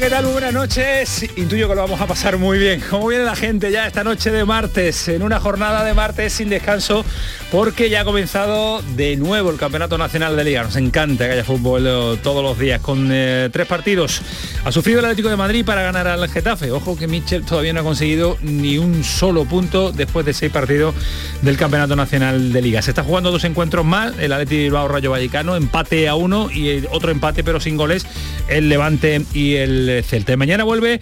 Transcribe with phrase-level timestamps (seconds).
[0.00, 0.24] ¿Qué tal?
[0.26, 1.26] Buenas noches.
[1.36, 2.82] Intuyo que lo vamos a pasar muy bien.
[2.88, 5.08] ¿Cómo viene la gente ya esta noche de martes?
[5.08, 7.04] En una jornada de martes sin descanso
[7.50, 10.62] porque ya ha comenzado de nuevo el Campeonato Nacional de Liga.
[10.62, 14.22] Nos encanta que haya fútbol eh, todos los días con eh, tres partidos.
[14.64, 16.70] Ha sufrido el Atlético de Madrid para ganar al Getafe.
[16.70, 20.94] Ojo que Michel todavía no ha conseguido ni un solo punto después de seis partidos
[21.42, 22.82] del Campeonato Nacional de Liga.
[22.82, 24.16] Se está jugando dos encuentros más.
[24.18, 28.06] El Atlético Bilbao Rayo Vallecano, empate a uno y otro empate pero sin goles.
[28.48, 30.36] El Levante y el Celta.
[30.36, 31.00] Mañana vuelve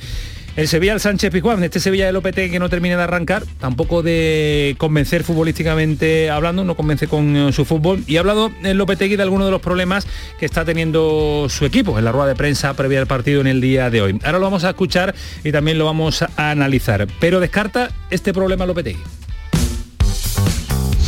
[0.58, 4.74] el Sevilla Sánchez Pizjuán, este Sevilla del Lopetegui que no termina de arrancar, tampoco de
[4.76, 8.02] convencer futbolísticamente hablando, no convence con eh, su fútbol.
[8.08, 11.96] Y ha hablado el Lopetegui de algunos de los problemas que está teniendo su equipo
[11.96, 14.18] en la rueda de prensa previa al partido en el día de hoy.
[14.24, 17.06] Ahora lo vamos a escuchar y también lo vamos a analizar.
[17.20, 19.02] Pero descarta este problema Lopetegui.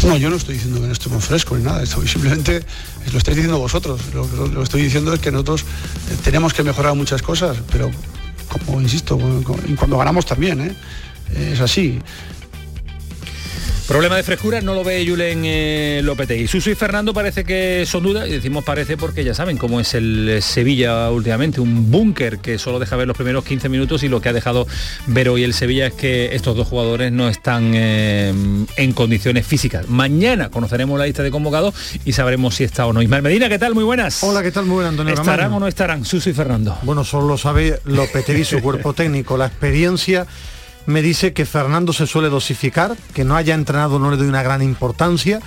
[0.05, 2.63] No, yo no estoy diciendo que no estemos frescos ni nada, estoy simplemente
[3.11, 4.01] lo estáis diciendo vosotros.
[4.15, 7.91] Lo que estoy diciendo es que nosotros eh, tenemos que mejorar muchas cosas, pero
[8.51, 9.19] como insisto,
[9.79, 10.75] cuando ganamos también, ¿eh?
[11.53, 11.99] es así.
[13.91, 16.47] Problema de frescura no lo ve Julen eh, Lopetegui.
[16.47, 19.95] Suso y Fernando parece que son dudas, y decimos parece porque ya saben cómo es
[19.95, 24.21] el Sevilla últimamente, un búnker que solo deja ver los primeros 15 minutos y lo
[24.21, 24.69] que ha dejado
[25.09, 28.33] ver hoy el Sevilla es que estos dos jugadores no están eh,
[28.77, 29.89] en condiciones físicas.
[29.89, 31.75] Mañana conoceremos la lista de convocados
[32.05, 33.03] y sabremos si está o no.
[33.03, 33.75] Ismael Medina, ¿qué tal?
[33.75, 34.23] Muy buenas.
[34.23, 34.67] Hola, ¿qué tal?
[34.67, 36.79] Muy buenas, Antonio ¿Estarán o no estarán Suso y Fernando?
[36.83, 40.29] Bueno, solo lo sabe Lopetegui, su cuerpo técnico, la experiencia
[40.87, 44.43] me dice que Fernando se suele dosificar, que no haya entrenado no le doy una
[44.43, 45.41] gran importancia.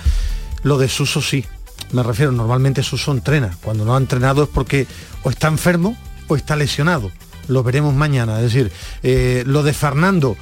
[0.62, 1.44] Lo de Suso sí.
[1.92, 3.56] Me refiero, normalmente Suso entrena.
[3.62, 4.86] Cuando no ha entrenado es porque
[5.22, 5.96] o está enfermo
[6.28, 7.10] o está lesionado.
[7.48, 8.36] Lo veremos mañana.
[8.38, 8.72] Es decir,
[9.02, 10.36] eh, lo de Fernando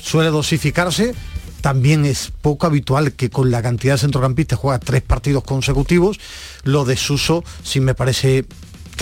[0.00, 1.14] suele dosificarse.
[1.60, 6.18] También es poco habitual que con la cantidad de centrocampistas juega tres partidos consecutivos.
[6.64, 8.44] Lo de Suso sí me parece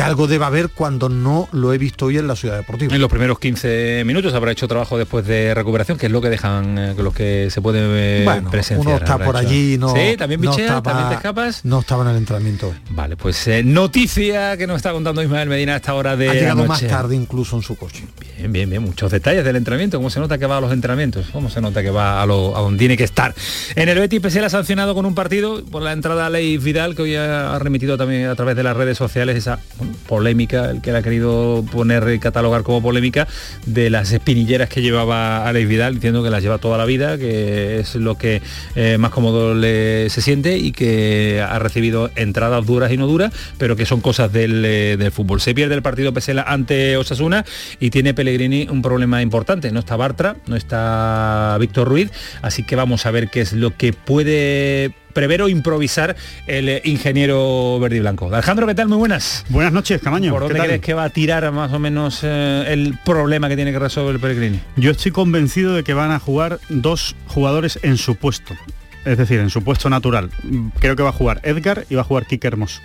[0.00, 2.94] que algo debe haber cuando no lo he visto hoy en la ciudad deportiva.
[2.94, 6.31] En los primeros 15 minutos habrá hecho trabajo después de recuperación, que es lo que
[6.31, 8.87] dejan, eh, los que se pueden eh, bueno, presenciar.
[8.87, 9.47] Uno está por hecho.
[9.47, 9.94] allí, no.
[9.94, 11.65] Sí, también no bichea, estaba- también te escapas.
[11.66, 12.77] No estaba en el entrenamiento hoy.
[12.89, 16.33] Vale, pues eh, noticia que nos está contando Ismael Medina a esta hora de ha
[16.33, 18.05] llegado más tarde incluso en su coche.
[18.39, 21.27] Bien, bien, bien, muchos detalles del entrenamiento, cómo se nota que va a los entrenamientos,
[21.31, 23.34] cómo se nota que va a, lo, a donde tiene que estar.
[23.75, 26.94] En el Betis PSL ha sancionado con un partido por la entrada a Ley Vidal,
[26.94, 29.59] que hoy ha, remitido también a través de las redes sociales esa
[30.06, 33.27] polémica, el que la ha querido poner y catalogar como polémica,
[33.67, 37.19] de las espinilleras que llevaba a Ley Vidal, diciendo que las lleva toda la vida,
[37.19, 38.43] que es lo que
[38.75, 43.33] eh, más cómodo le, se siente y que ha recibido entradas duras y no duras,
[43.59, 45.41] pero que son cosas del, eh, del fútbol.
[45.41, 47.45] Se pierde el partido Pesela ante Osasuna
[47.78, 49.71] y tiene Pellegrini un problema importante.
[49.72, 52.11] No está Bartra, no está Víctor Ruiz,
[52.43, 56.16] así que vamos a ver qué es lo que puede prever o improvisar
[56.47, 58.26] el eh, ingeniero verde y blanco.
[58.26, 58.88] Alejandro, ¿qué tal?
[58.88, 59.44] Muy buenas.
[59.48, 60.32] Buenas noches, Camaño.
[60.32, 60.66] ¿Por ¿Qué dónde tal?
[60.66, 64.15] crees que va a tirar más o menos eh, el problema que tiene que resolver
[64.15, 64.60] el Pellegrini?
[64.76, 68.54] Yo estoy convencido de que van a jugar dos jugadores en su puesto.
[69.04, 70.31] Es decir, en su puesto natural.
[70.78, 72.81] Creo que va a jugar Edgar y va a jugar Kike Hermoso.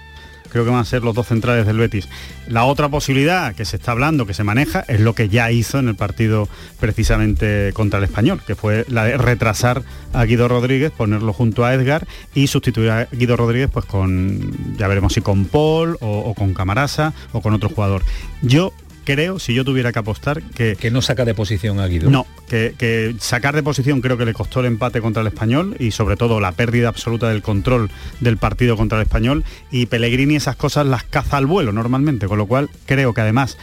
[0.55, 2.07] Creo que van a ser los dos centrales del Betis.
[2.47, 5.79] La otra posibilidad que se está hablando, que se maneja, es lo que ya hizo
[5.79, 6.47] en el partido
[6.79, 9.83] precisamente contra el español, que fue la de retrasar
[10.13, 14.88] a Guido Rodríguez, ponerlo junto a Edgar y sustituir a Guido Rodríguez pues con, ya
[14.88, 18.03] veremos si con Paul o, o con Camarasa o con otro jugador.
[18.41, 18.72] Yo
[19.05, 20.75] creo, si yo tuviera que apostar, que...
[20.75, 22.09] Que no saca de posición a Guido.
[22.09, 25.77] No, que, que sacar de posición creo que le costó el empate contra el español
[25.79, 30.35] y sobre todo la pérdida absoluta del control del partido contra el español y Pellegrini
[30.35, 33.57] esas cosas las caza al vuelo normalmente, con lo cual creo que además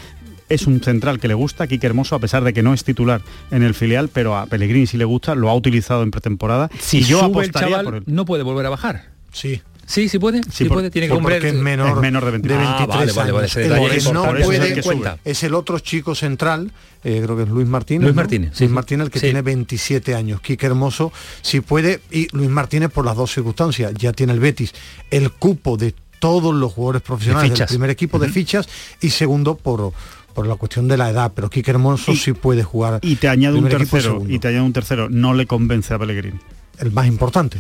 [0.49, 3.23] es un central que le gusta, Quique Hermoso, a pesar de que no es titular
[3.51, 6.71] en el filial, pero a Pellegrini sí le gusta, lo ha utilizado en pretemporada.
[6.79, 8.03] Si y yo sube el apostaría chaval, por él.
[8.07, 9.07] no puede volver a bajar.
[9.33, 9.63] Sí.
[9.87, 10.41] Sí, sí puede.
[10.51, 10.91] Sí, por- puede.
[10.91, 11.37] Tiene que cumplir.
[11.39, 12.59] porque es menor, es menor de 23.
[12.63, 13.51] Ah, 23 vale, vale, vale, años.
[13.51, 16.73] ese El detalle es no puede- es el otro chico central,
[17.05, 18.03] eh, creo que es Luis Martínez.
[18.05, 18.23] Luis ¿no?
[18.23, 18.75] Martínez, sí, Luis.
[18.75, 19.27] Martínez, el que Sí.
[19.27, 20.41] tiene 27 años.
[20.41, 21.13] Quique Hermoso,
[21.43, 24.73] si puede, y Luis Martínez por las dos circunstancias, ya tiene el Betis,
[25.11, 28.69] el cupo de todos los jugadores profesionales del primer equipo de fichas,
[29.01, 29.93] y segundo por
[30.33, 33.01] por la cuestión de la edad, pero Quique Hermoso Y- sí puede jugar.
[33.03, 36.39] Y te añado un tercero, y te añado un tercero, no le convence a Pellegrini.
[36.79, 37.59] El más importante.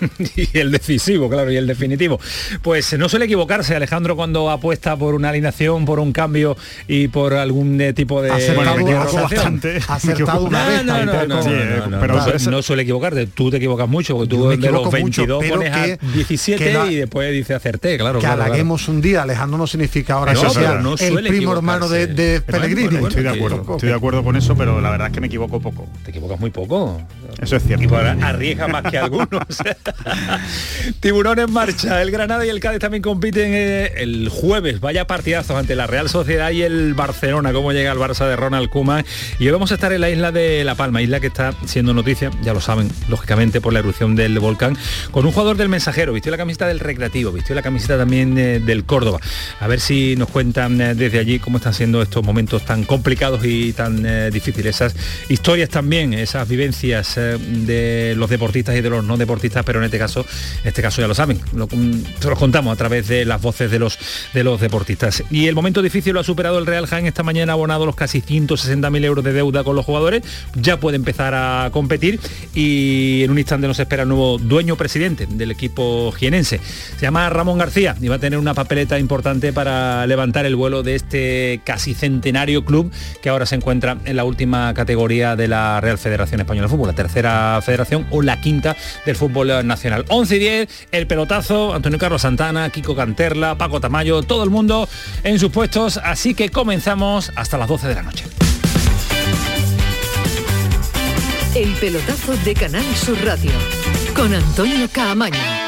[0.36, 2.20] y el decisivo, claro, y el definitivo.
[2.62, 6.56] Pues no suele equivocarse Alejandro cuando apuesta por una alineación, por un cambio
[6.86, 8.30] y por algún eh, tipo de...
[8.30, 9.76] Acertado, de bastante.
[9.88, 10.84] Acertado una No, vez.
[10.84, 11.26] no, no, tampoco.
[11.26, 13.88] no, Sí, no, eh, no, pero no, eso es- no suele equivocarte, tú te equivocas
[13.88, 16.86] mucho, porque tú de los equivoco mucho, 22 pero pones a que- 17 que la-
[16.86, 18.18] y después dice acerté, claro.
[18.18, 18.50] que claro, claro.
[18.52, 22.04] halaguemos un día, Alejandro no significa ahora No, que sea no el primo hermano de,
[22.04, 22.22] equivocarse.
[22.22, 22.88] de Bueno, Pellegrini.
[23.00, 25.26] bueno, Estoy de acuerdo, estoy de acuerdo con eso, pero la verdad es que me
[25.26, 25.86] equivoco poco.
[26.04, 27.00] Te equivocas muy poco.
[27.40, 27.84] Eso es cierto.
[27.84, 29.28] Y por- arriesga más que algunos.
[31.00, 32.00] Tiburón en marcha.
[32.02, 34.80] El Granada y el Cádiz también compiten eh, el jueves.
[34.80, 37.52] Vaya partidazos ante la Real Sociedad y el Barcelona.
[37.52, 39.04] Cómo llega el Barça de Ronald Koeman.
[39.38, 41.94] Y hoy vamos a estar en la isla de La Palma, isla que está siendo
[41.94, 44.76] noticia, ya lo saben, lógicamente por la erupción del volcán,
[45.10, 46.12] con un jugador del mensajero.
[46.12, 49.20] Vistió la camiseta del Recreativo, vistió la camiseta también eh, del Córdoba.
[49.60, 53.44] A ver si nos cuentan eh, desde allí cómo están siendo estos momentos tan complicados
[53.44, 53.98] y tan
[54.32, 54.76] difíciles.
[54.76, 54.94] Esas
[55.28, 59.98] historias también, esas vivencias de los deportistas y de los no deportistas, pero en este
[59.98, 60.24] caso,
[60.64, 63.70] este caso ya lo saben, lo, mm, se los contamos a través de las voces
[63.70, 63.98] de los,
[64.32, 65.24] de los deportistas.
[65.30, 67.96] Y el momento difícil lo ha superado el Real Jaén esta mañana, ha abonado los
[67.96, 70.22] casi 160.000 euros de deuda con los jugadores,
[70.54, 72.20] ya puede empezar a competir
[72.54, 76.60] y en un instante nos espera el nuevo dueño presidente del equipo jienense.
[76.96, 80.82] Se llama Ramón García y va a tener una papeleta importante para levantar el vuelo
[80.82, 82.90] de este casi centenario club
[83.22, 86.88] que ahora se encuentra en la última categoría de la Real Federación Española de Fútbol,
[86.88, 87.17] la tercera
[87.62, 90.04] federación o la quinta del fútbol nacional.
[90.08, 94.88] 11 y 10, el pelotazo, Antonio Carlos Santana, Kiko Canterla, Paco Tamayo, todo el mundo
[95.24, 98.24] en sus puestos, así que comenzamos hasta las 12 de la noche.
[101.54, 103.52] El pelotazo de Canal Sur Radio
[104.14, 105.67] con Antonio Caamaño.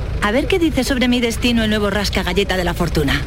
[0.21, 3.21] A ver qué dice sobre mi destino el nuevo rasca galleta de la fortuna.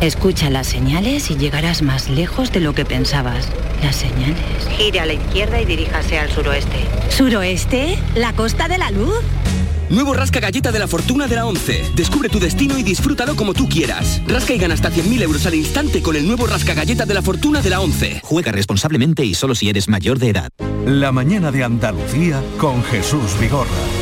[0.00, 3.48] Escucha las señales y llegarás más lejos de lo que pensabas.
[3.82, 4.68] Las señales.
[4.76, 6.84] Gire a la izquierda y diríjase al suroeste.
[7.10, 7.96] ¿Suroeste?
[8.16, 9.14] ¿La costa de la luz?
[9.90, 11.92] Nuevo Rasca Galleta de la Fortuna de la 11.
[11.94, 14.20] Descubre tu destino y disfrútalo como tú quieras.
[14.26, 17.22] Rasca y gana hasta 100.000 euros al instante con el nuevo Rasca Galleta de la
[17.22, 18.20] Fortuna de la 11.
[18.24, 20.50] Juega responsablemente y solo si eres mayor de edad.
[20.86, 24.01] La mañana de Andalucía con Jesús Vigorra.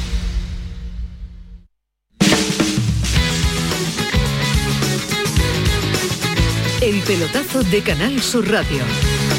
[6.91, 8.83] El pelotazo de Canal Sur Radio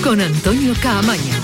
[0.03, 1.35] con Antonio Caamaño.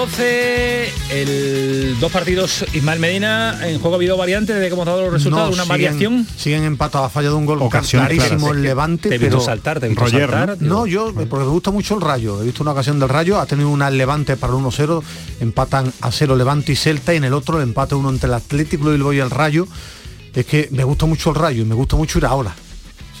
[0.00, 5.02] 12, el, dos partidos Ismael Medina, en juego ha habido variantes desde que hemos dado
[5.02, 6.26] los resultados, No, una siguen- variación.
[6.38, 9.10] Siguen empatados, ha fallado un gol Ocasión clarísimo el Levante.
[9.10, 10.56] Te he visto pero saltar, te he visto Roger, saltar.
[10.62, 12.40] No, yo, porque me gusta mucho el Rayo.
[12.40, 15.02] He visto una ocasión del Rayo, ha tenido una al Levante para el 1-0,
[15.40, 18.34] empatan a 0 Levante y Celta, y en el otro el empate uno entre el
[18.34, 19.68] Atlético y Bilbao y el Rayo.
[20.34, 22.54] Es que me gusta mucho el Rayo y me gusta mucho ir ahora.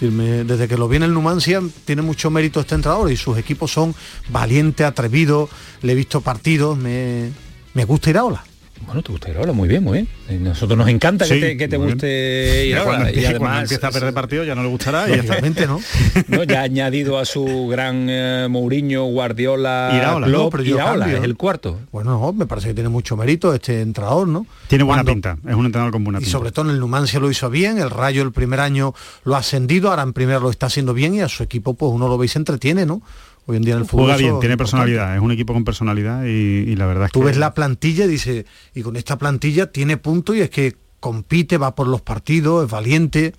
[0.00, 3.94] Desde que lo viene el Numancia tiene mucho mérito este entrenador y sus equipos son
[4.30, 5.50] valientes, atrevidos,
[5.82, 7.30] le he visto partidos, me,
[7.74, 8.44] me gusta ir ahora.
[8.86, 10.08] Bueno, te gusta ir ahora, muy bien, muy bien.
[10.28, 13.10] Y nosotros nos encanta que te, que guste ir Ya cuando, ahora.
[13.10, 15.16] Y empiece- cuando además, empieza a perder partido ya no le gustará y.
[15.16, 15.80] Lógicamente, ¿no?
[16.28, 16.42] ¿no?
[16.44, 20.26] ya ha añadido a su gran eh, Mourinho, Guardiola, Iraola.
[20.26, 21.18] Klopp, No, pero yo Iraola, cambio.
[21.18, 21.78] es el cuarto.
[21.92, 24.46] Bueno, no, me parece que tiene mucho mérito este entrenador, ¿no?
[24.66, 27.20] Tiene buena Cuando- pinta, es un entrenador con buena Y sobre todo en el Numancia
[27.20, 28.94] lo hizo bien, el Rayo el primer año
[29.24, 31.92] lo ha ascendido, ahora en primero lo está haciendo bien y a su equipo pues
[31.92, 33.02] uno lo veis se entretiene, ¿no?
[33.46, 34.56] Hoy en día en el fútbol Juega bien, tiene importante.
[34.56, 37.26] personalidad, es un equipo con personalidad y, y la verdad es Tú que...
[37.26, 41.56] ves la plantilla y dice, y con esta plantilla tiene punto y es que compite,
[41.58, 43.34] va por los partidos, es valiente.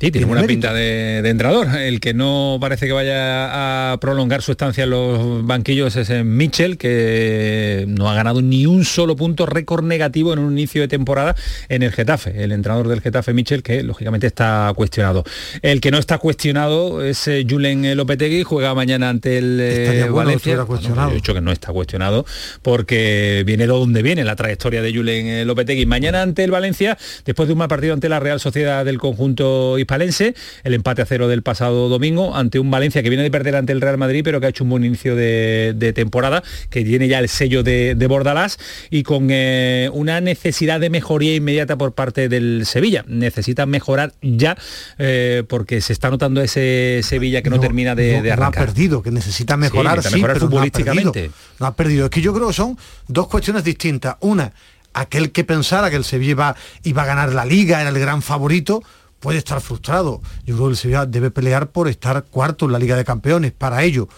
[0.00, 1.66] Sí, tiene buena pinta de, de entrenador.
[1.76, 6.36] El que no parece que vaya a prolongar su estancia en los banquillos es en
[6.36, 10.88] Mitchell, que no ha ganado ni un solo punto, récord negativo en un inicio de
[10.88, 11.34] temporada
[11.68, 12.44] en el Getafe.
[12.44, 15.24] El entrenador del Getafe, Mitchell, que lógicamente está cuestionado.
[15.62, 20.14] El que no está cuestionado es eh, Julen Lopetegui, juega mañana ante el eh, bueno
[20.14, 20.54] Valencia.
[20.54, 21.08] Bueno, cuestionado.
[21.08, 22.24] yo he dicho que no está cuestionado
[22.62, 25.86] porque viene de donde viene la trayectoria de Julen eh, Lopetegui.
[25.86, 29.78] Mañana ante el Valencia, después de un mal partido ante la Real Sociedad del conjunto
[29.88, 33.56] hispalense, el empate a cero del pasado domingo, ante un Valencia que viene de perder
[33.56, 36.84] ante el Real Madrid, pero que ha hecho un buen inicio de, de temporada, que
[36.84, 38.58] tiene ya el sello de, de Bordalás
[38.90, 43.02] y con eh, una necesidad de mejoría inmediata por parte del Sevilla.
[43.08, 44.58] Necesita mejorar ya
[44.98, 48.32] eh, porque se está notando ese Sevilla que no, termina de, no, de no ha
[48.34, 48.66] arrancar.
[48.66, 51.30] perdido, que necesita mejorar, necesita sí, pero ha futbolísticamente.
[51.58, 52.04] No ha perdido.
[52.06, 52.76] Es que yo creo que son
[53.06, 54.16] dos cuestiones distintas.
[54.20, 54.52] Una,
[54.92, 58.20] aquel que pensara que el Sevilla iba, iba a ganar la liga, era el gran
[58.20, 58.82] favorito,
[59.20, 60.20] puede estar frustrado.
[60.44, 63.52] Yo creo que el Sevilla debe pelear por estar cuarto en la Liga de Campeones.
[63.52, 64.08] Para ello,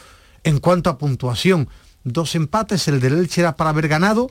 [0.44, 1.68] en cuanto a puntuación,
[2.04, 4.28] dos empates, el del Elche era para haber ganado,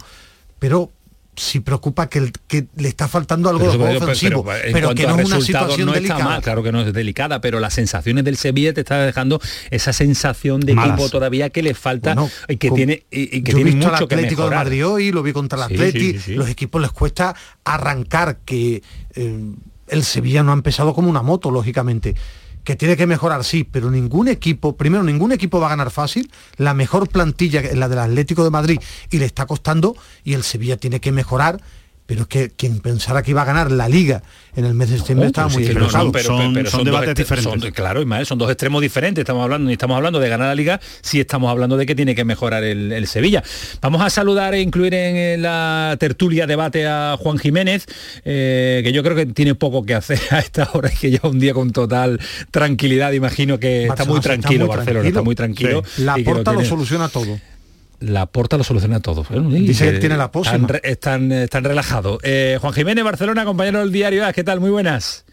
[0.60, 0.92] pero
[1.36, 5.18] sí preocupa que, el- que le está faltando algo Pero ofensivo, pero pero, que no
[5.20, 6.26] es una situación no delicada.
[6.26, 9.40] mal, claro que no es delicada, pero las sensaciones del Sevilla te está dejando
[9.72, 10.96] esa sensación de Malas.
[11.00, 13.64] equipo todavía que le falta Bueno, y que con- tiene y, que Yo he tiene
[13.72, 14.56] visto mucho al que Atlético de.
[14.58, 16.34] Madrid hoy, lo vi contra el Sí, Atleti, sí, sí, sí.
[16.34, 17.34] los equipos les cuesta
[17.64, 18.82] arrancar, que
[19.16, 19.40] eh,
[19.89, 22.15] el Sevilla no ha empezado como una moto, lógicamente.
[22.63, 26.29] Que tiene que mejorar, sí, pero ningún equipo, primero, ningún equipo va a ganar fácil.
[26.58, 28.79] La mejor plantilla es la del Atlético de Madrid
[29.10, 31.62] y le está costando, y el Sevilla tiene que mejorar.
[32.10, 34.24] Pero es que quien pensara que iba a ganar la liga
[34.56, 36.04] en el mes de septiembre Oh, estaba pues muy sí, pero equivocado.
[36.06, 37.62] son- pero- Son- pero son dos debates diferentes.
[37.62, 39.22] son- claro, Ismael, son dos extremos diferentes.
[39.22, 42.16] Estamos hablando, ni estamos hablando de ganar la liga, si estamos hablando de que tiene
[42.16, 43.44] que mejorar el, el Sevilla.
[43.80, 47.86] Vamos a saludar e incluir en la tertulia debate a Juan Jiménez,
[48.25, 51.30] eh, que yo creo que tiene poco que hacer a esta hora y que lleva
[51.30, 53.12] un día con total tranquilidad.
[53.12, 55.84] Imagino que está muy está tranquilo, muy Barcelona está muy tranquilo.
[55.96, 56.04] Sí.
[56.06, 57.39] La porta lo, tiene- soluciona todo.
[58.00, 59.25] La porta lo soluciona todo.
[59.50, 60.68] Dice que tiene la pócima.
[60.68, 62.20] Están, están, están relajados.
[62.24, 64.60] Eh, Juan Jiménez, Barcelona, compañero del diario AS, ¿qué tal?
[64.60, 65.25] Muy buenas.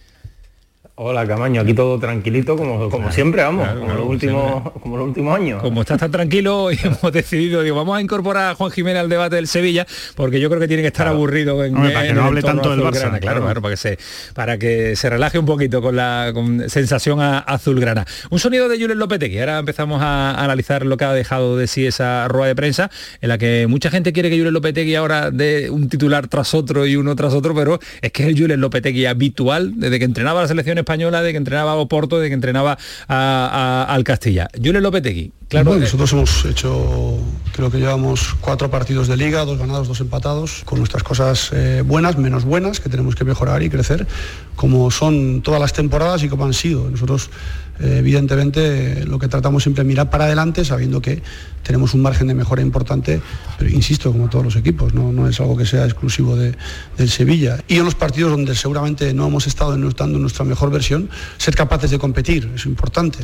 [0.98, 4.96] Hola Camaño, aquí todo tranquilito como, como siempre, vamos, claro, como, claro, los últimos, como
[4.96, 5.60] los últimos años.
[5.62, 9.10] Como estás tan tranquilo y hemos decidido, digo, vamos a incorporar a Juan Jiménez al
[9.10, 12.08] debate del Sevilla, porque yo creo que tiene que estar aburrido en, Hombre, para que
[12.12, 13.42] en no el hable tanto del azulgrana, Barça, claro, claro.
[13.42, 13.98] claro, para que se
[14.32, 18.06] para que se relaje un poquito con la con sensación a- azulgrana.
[18.30, 19.38] Un sonido de Julen Lopetegui.
[19.38, 23.28] Ahora empezamos a analizar lo que ha dejado de sí esa rueda de prensa, en
[23.28, 26.96] la que mucha gente quiere que Julen Lopetegui ahora dé un titular tras otro y
[26.96, 30.42] uno tras otro, pero es que es el Julen Lopetegui habitual desde que entrenaba a
[30.44, 32.78] la selección española, desde que entrenaba a Oporto, desde que entrenaba
[33.08, 34.48] a- a- al Castilla.
[34.56, 37.18] Julen Lopetegui, claro, Bueno, eh, nosotros hemos hecho,
[37.52, 41.82] creo que llevamos cuatro partidos de liga, dos ganados, dos empatados, con nuestras cosas eh,
[41.84, 44.06] buenas, menos buenas, que tenemos que mejorar y crecer,
[44.54, 46.88] como son todas las temporadas y como han sido.
[46.88, 47.30] Nosotros,
[47.80, 51.22] eh, evidentemente, lo que tratamos siempre es mirar para adelante, sabiendo que
[51.62, 53.20] tenemos un margen de mejora importante,
[53.58, 56.54] pero insisto, como todos los equipos, no, no es algo que sea exclusivo de-
[56.96, 57.58] del Sevilla.
[57.68, 61.54] Y en los partidos donde seguramente no hemos estado en- dando nuestra mejor versión, ser
[61.54, 63.18] capaces de competir, es importante.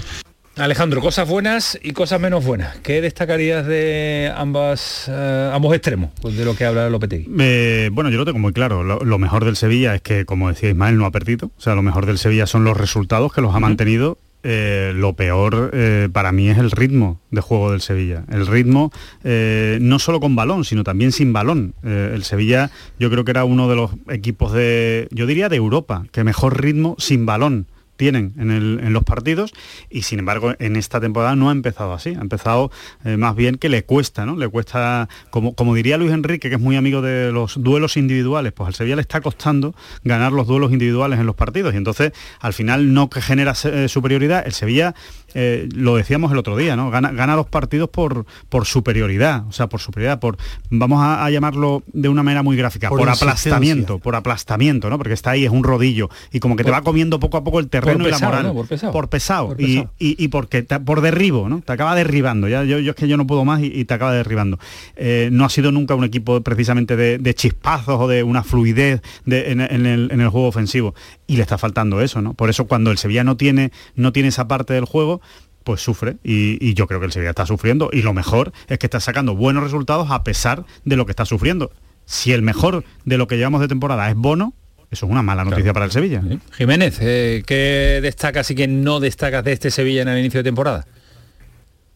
[0.56, 2.76] Alejandro, cosas buenas y cosas menos buenas.
[2.82, 7.26] ¿Qué destacarías de ambas, eh, ambos extremos pues, de lo que habla Lopetegui?
[7.40, 8.82] Eh, bueno, yo lo tengo muy claro.
[8.84, 11.50] Lo, lo mejor del Sevilla es que, como decía Ismael, no ha perdido.
[11.56, 14.18] O sea, lo mejor del Sevilla son los resultados que los ha mantenido.
[14.44, 18.24] Eh, lo peor eh, para mí es el ritmo de juego del Sevilla.
[18.30, 21.74] El ritmo eh, no solo con balón, sino también sin balón.
[21.82, 26.04] El Sevilla yo creo que era uno de los equipos de, yo diría de Europa,
[26.10, 27.66] que mejor ritmo sin balón
[28.02, 29.52] tienen en, el- en los partidos
[29.88, 32.72] y sin embargo en esta temporada no ha empezado así, ha empezado
[33.04, 34.34] eh, más bien que le cuesta, ¿no?
[34.34, 38.52] Le cuesta, como, como diría Luis Enrique, que es muy amigo de los duelos individuales,
[38.52, 42.10] pues al Sevilla le está costando ganar los duelos individuales en los partidos y entonces
[42.40, 44.96] al final no que genera eh, superioridad, el Sevilla,
[45.34, 46.90] eh, lo decíamos el otro día, ¿no?
[46.90, 50.36] Gana, gana los partidos por, por superioridad, o sea, por superioridad, por,
[50.70, 54.98] vamos a, a llamarlo de una manera muy gráfica, Por aplastamiento, por aplastamiento, ¿no?
[54.98, 57.58] Porque está ahí, es un rodillo y como que te va comiendo poco a poco
[57.60, 58.42] el terreno y la moral.
[58.44, 58.54] ¿no?
[58.54, 58.92] Por pesado.
[59.08, 59.48] pesado.
[59.48, 59.92] Por Y, pesado.
[59.98, 61.60] y- y porque te- por derribo, ¿no?
[61.60, 62.48] Te acaba derribando.
[62.48, 64.58] Ya, yo, yo es que yo no puedo más y, y te acaba derribando.
[64.96, 69.00] Eh, no ha sido nunca un equipo precisamente de, de chispazos o de una fluidez
[69.24, 70.94] de- en, en el, en el juego ofensivo.
[71.26, 72.34] Y le está faltando eso, ¿no?
[72.34, 75.21] Por eso cuando el Sevilla no tiene, no tiene esa parte del juego,
[75.64, 78.78] pues sufre y, y yo creo que el Sevilla está sufriendo y lo mejor es
[78.78, 81.70] que está sacando buenos resultados a pesar de lo que está sufriendo.
[82.04, 84.54] Si el mejor de lo que llevamos de temporada es Bono,
[84.90, 86.22] eso es una mala noticia para el Sevilla.
[86.52, 90.44] Jiménez, eh, ¿qué destacas y qué no destacas de este Sevilla en el inicio de
[90.44, 90.86] temporada?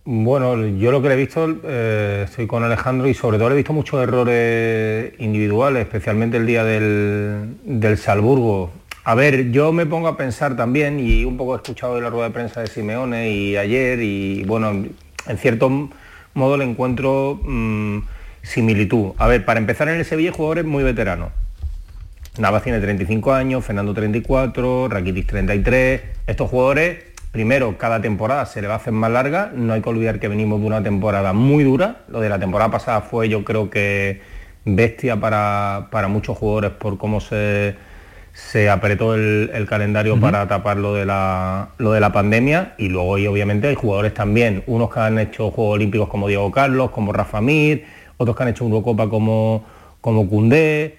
[0.08, 3.56] Bueno, yo lo que le he visto, eh, estoy con Alejandro y sobre todo le
[3.56, 8.72] he visto muchos errores individuales, especialmente el día del, del Salburgo.
[9.08, 12.10] A ver, yo me pongo a pensar también, y un poco he escuchado de la
[12.10, 15.70] rueda de prensa de Simeone y ayer, y bueno, en cierto
[16.34, 17.98] modo le encuentro mm,
[18.42, 19.12] similitud.
[19.18, 21.28] A ver, para empezar en el Sevilla jugadores muy veteranos.
[22.36, 26.02] Navas tiene 35 años, Fernando 34, Rakitic 33.
[26.26, 29.52] Estos jugadores, primero, cada temporada se le va a hacer más larga.
[29.54, 31.98] No hay que olvidar que venimos de una temporada muy dura.
[32.08, 34.20] Lo de la temporada pasada fue yo creo que
[34.64, 37.76] bestia para, para muchos jugadores por cómo se,
[38.36, 42.90] se apretó el, el calendario para tapar lo de, la, lo de la pandemia y
[42.90, 46.90] luego y obviamente hay jugadores también, unos que han hecho Juegos Olímpicos como Diego Carlos,
[46.90, 47.86] como Rafa Mir,
[48.18, 49.64] otros que han hecho Eurocopa como,
[50.02, 50.98] como Cundé.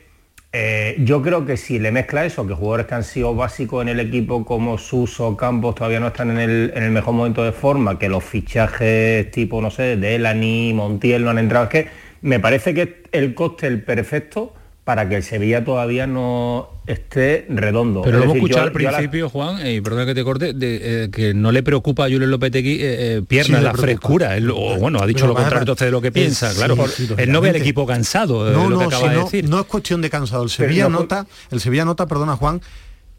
[0.52, 3.90] Eh, yo creo que si le mezcla eso, que jugadores que han sido básicos en
[3.90, 7.52] el equipo como Suso, Campos todavía no están en el, en el mejor momento de
[7.52, 11.88] forma, que los fichajes tipo, no sé, de Elani, Montiel no han entrado, es que
[12.24, 14.56] me parece que es el cóctel perfecto
[14.88, 18.04] para que el Sevilla todavía no esté redondo.
[18.04, 20.54] Pero Es lo hemos escuchado yo- al la- principio, Juan, y perdona que te corte,
[20.54, 24.38] de, eh, que no le preocupa a Julio Lopetegui eh, eh, Sí, le la frescura.
[24.38, 26.78] Él, o, bueno, ha dicho Pero lo contrario entonces de lo que piensa, sí, claro.
[26.88, 29.16] sí, Él no ve al equipo cansado, eh, No, lo que no, acaba si de
[29.16, 29.50] no, decir.
[29.50, 30.44] no es cuestión de cansado.
[30.44, 32.62] El Pero Sevilla no- nota, el Sevilla nota, perdona Juan,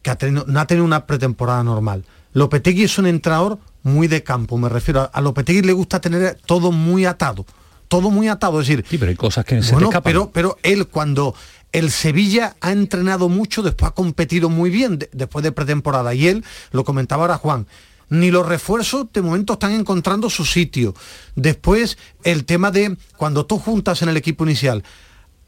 [0.01, 2.03] que ha tenido- no ha tenido una pretemporada normal.
[2.33, 5.03] Lopetegui es un entrenador muy de campo, me refiero.
[5.03, 7.45] A, a Lopetegui le gusta tener todo muy atado.
[7.89, 8.85] Todo muy atado, es decir.
[8.87, 10.11] Sí, pero hay cosas que se te bueno, escapan.
[10.13, 11.35] pero, pero él cuando
[11.73, 16.15] el Sevilla ha entrenado mucho, después ha competido muy bien de- después de pretemporada.
[16.15, 17.67] Y él, lo comentaba ahora Juan,
[18.11, 20.95] ni los refuerzos de momento están encontrando su sitio.
[21.37, 24.83] Después, el tema de cuando tú juntas en el equipo inicial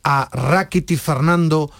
[0.05, 1.71] a Rakitic, Fernando,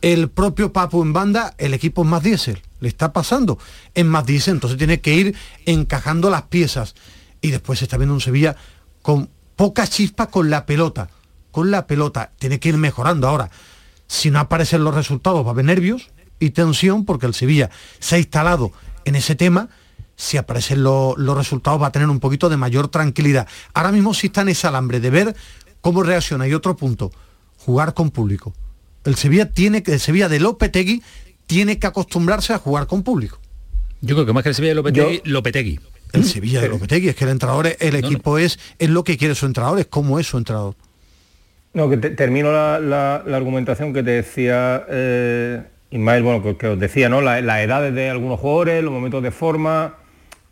[0.00, 2.62] el propio Papu en banda, el equipo es más diésel.
[2.80, 3.58] Le está pasando
[3.94, 5.36] en más diésel, entonces tiene que ir
[5.66, 6.94] encajando las piezas.
[7.42, 8.56] Y después se está viendo un Sevilla
[9.02, 11.10] con poca chispa con la pelota.
[11.50, 12.30] Con la pelota.
[12.38, 13.28] Tiene que ir mejorando.
[13.28, 13.50] Ahora,
[14.06, 18.16] si no aparecen los resultados, va a haber nervios y tensión porque el Sevilla se
[18.16, 18.72] ha instalado
[19.04, 19.68] en ese tema.
[20.16, 23.46] Si aparecen lo- los resultados va a tener un poquito de mayor tranquilidad.
[23.72, 25.36] Ahora mismo sí está en ese alambre de ver
[25.80, 26.46] cómo reacciona.
[26.46, 27.10] Y otro punto,
[27.58, 28.52] jugar con público.
[29.04, 31.02] El Sevilla tiene que, el Sevilla de Lopetegui
[31.46, 33.38] tiene que acostumbrarse a jugar con público.
[34.02, 35.80] Yo creo que más que el Sevilla de Lopetegui, Lopetegui.
[36.12, 39.34] El Sevilla de Lopetegui, es que el entrenador, el equipo es, es lo que quiere
[39.34, 40.74] su entrenador, es como es su entrenador.
[41.72, 47.08] No, que te- termino la, argumentación que te decía eh, Ismael, bueno, que, os decía,
[47.08, 47.20] ¿no?
[47.20, 49.94] La- las edades de algunos jugadores, los momentos de forma,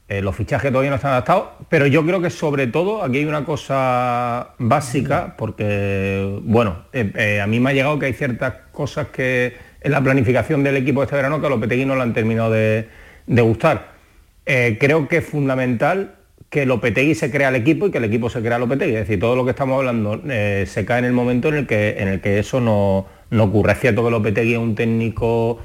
[0.09, 3.25] eh, los fichajes todavía no están adaptados, pero yo creo que sobre todo aquí hay
[3.25, 8.55] una cosa básica, porque, bueno, eh, eh, a mí me ha llegado que hay ciertas
[8.71, 12.03] cosas que en la planificación del equipo este verano que a los Lopetegui no le
[12.03, 12.89] han terminado de,
[13.27, 13.99] de gustar.
[14.45, 16.15] Creo que es fundamental
[16.51, 18.95] que Lopetegui se crea el equipo y que el equipo se crea Lopetegui.
[18.95, 21.67] Es decir, todo lo que estamos hablando eh, se cae en el momento en el
[21.67, 23.73] que, en el que eso no, no ocurre.
[23.73, 25.59] Es cierto que Lopetegui es un técnico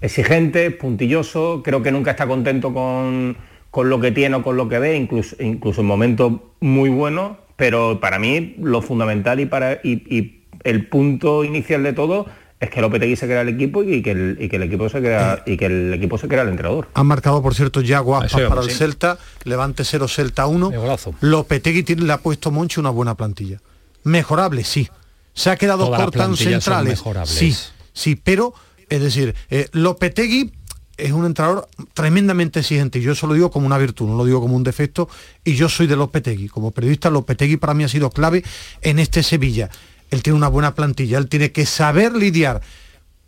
[0.00, 3.36] exigente, puntilloso, creo que nunca está contento con,
[3.70, 7.38] con lo que tiene o con lo que ve, incluso, incluso en momentos muy buenos,
[7.56, 12.26] pero para mí lo fundamental y, para, y el punto inicial de todo
[12.58, 15.00] es que Lopetegui se crea el equipo y que el, y que el equipo se
[15.00, 16.88] crea y que el equipo se crea el entrenador.
[16.94, 18.76] Han marcado, por cierto, ya guapas para el sí.
[18.76, 20.72] Celta, Levante 0, Celta 1.
[21.20, 23.60] Lopetegui tiene, le ha puesto Monchi una buena plantilla.
[24.04, 24.88] Mejorable, sí.
[25.34, 27.02] Se ha quedado corta en centrales.
[27.24, 27.54] Sí,
[27.92, 28.54] sí, pero,
[28.88, 30.50] es decir, eh, Lopetegui
[30.96, 34.24] es un entrenador tremendamente exigente y yo eso lo digo como una virtud, no lo
[34.24, 35.10] digo como un defecto
[35.44, 36.48] y yo soy de Lopetegui.
[36.48, 38.42] Como periodista, Lopetegui para mí ha sido clave
[38.80, 39.68] en este Sevilla.
[40.10, 42.60] Él tiene una buena plantilla, él tiene que saber lidiar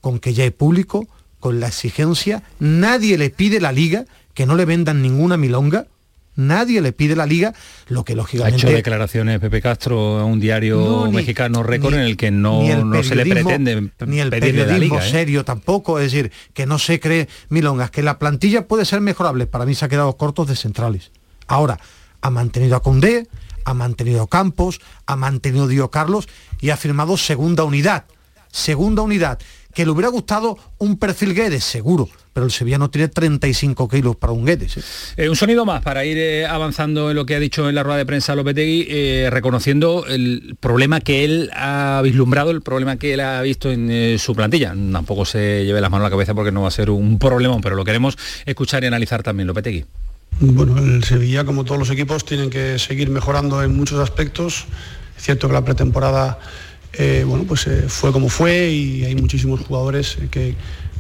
[0.01, 1.09] con que ya hay público,
[1.41, 5.87] con la exigencia, nadie le pide la liga, que no le vendan ninguna milonga,
[6.37, 7.53] nadie le pide la liga,
[7.89, 8.59] lo que Ha lógicamente...
[8.59, 12.31] hecho declaraciones Pepe Castro a un diario No, ni- mexicano récord ni- en el que
[12.31, 14.99] no, ni el no se le periodismo- pretende ni el pedirle la periodismo.
[15.01, 15.11] ¿eh?
[15.11, 19.47] serio tampoco, es decir, que no se cree milongas, que la plantilla puede ser mejorable,
[19.49, 21.11] para mí se ha quedado cortos de centrales.
[21.49, 21.81] Ahora,
[22.21, 23.27] ha mantenido a Condé,
[23.69, 26.27] ha mantenido Campos, ha mantenido Dio Carlos
[26.61, 28.05] y ha firmado segunda unidad.
[28.51, 29.39] Segunda unidad.
[29.75, 34.17] Que le hubiera gustado un perfil Guedes, seguro, pero el Sevilla no tiene 35 kilos
[34.17, 34.79] para un Guedes.
[34.79, 34.83] ¿eh?
[35.19, 37.83] Eh, un sonido más para ir eh, avanzando en lo que ha dicho en la
[37.83, 43.21] rueda de prensa Lopetegui, reconociendo el problema que él ha vislumbrado, el problema que él
[43.21, 44.75] ha visto en su plantilla.
[44.93, 47.61] Tampoco se lleve las manos a la cabeza porque no va a ser un problema,
[47.61, 49.85] pero lo queremos escuchar y analizar también Lopetegui.
[50.41, 54.67] Bueno, el Sevilla, como todos los equipos, tienen que seguir mejorando en muchos aspectos.
[55.17, 56.39] Es cierto que la pretemporada
[56.93, 60.55] eh, bueno, pues, eh, fue como fue y hay muchísimos jugadores eh, que,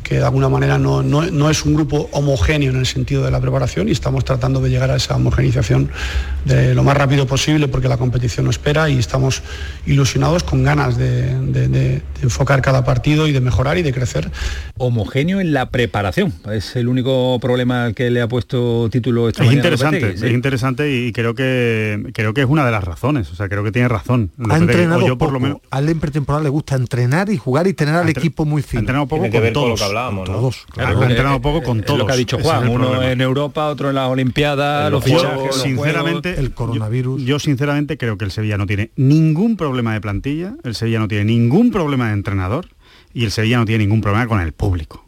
[0.08, 3.30] que de alguna manera no, no- no es un grupo homogéneo en el sentido de
[3.30, 5.90] la preparación y estamos tratando de llegar a esa homogenización
[6.46, 9.42] de lo más rápido posible porque la competición lo espera y estamos
[9.86, 13.92] ilusionados con ganas de, de- de- de enfocar cada partido y de mejorar y de
[13.92, 14.30] crecer.
[14.78, 16.32] Homogéneo en la preparación.
[16.52, 20.26] Es el único problema al que le ha puesto título esta Es interesante, Lopetegui, sí.
[20.26, 23.30] es interesante y creo que creo que es una de las razones.
[23.30, 24.30] O sea, creo que tiene razón.
[24.38, 24.64] Ha Lopetegui.
[24.64, 25.32] entrenado yo por poco.
[25.32, 28.44] lo menos A él en pretemporada le gusta entrenar y jugar y tener al equipo
[28.44, 28.78] muy fino.
[28.78, 29.80] ha entrenado poco Tiene que con ver con lo todos.
[29.80, 30.40] que hablábamos, Con ¿no?
[30.40, 31.00] todos, claro.
[31.00, 31.98] ha entrenado poco con todos.
[31.98, 33.12] lo que ha dicho Juan, uno problema.
[33.12, 36.44] en Europa, otro en las Olimpiadas, los Yo, fichajes, los sinceramente, juegos.
[36.44, 37.20] el coronavirus.
[37.20, 40.98] Yo, yo sinceramente creo que el Sevilla no tiene ningún problema de plantilla, el Sevilla
[41.00, 42.68] no tiene ningún problema de entrenador
[43.12, 45.04] y el Sevilla no tiene ningún problema con el público.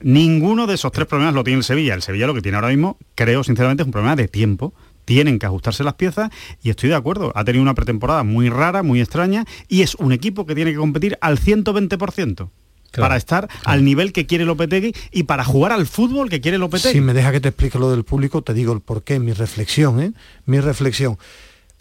[0.00, 1.94] Ninguno de esos tres problemas lo tiene el Sevilla.
[1.94, 4.74] El Sevilla lo que tiene ahora mismo, creo sinceramente, es un problema de tiempo.
[5.04, 6.30] Tienen que ajustarse las piezas
[6.62, 7.32] y estoy de acuerdo.
[7.34, 10.76] Ha tenido una pretemporada muy rara, muy extraña y es un equipo que tiene que
[10.78, 12.48] competir al 120%.
[12.92, 16.58] Claro, para estar al nivel que quiere Lopetegui y para jugar al fútbol que quiere
[16.58, 16.92] Lopetegui.
[16.92, 20.00] Si me deja que te explique lo del público, te digo el porqué, mi reflexión,
[20.00, 20.12] ¿eh?
[20.44, 21.18] Mi reflexión.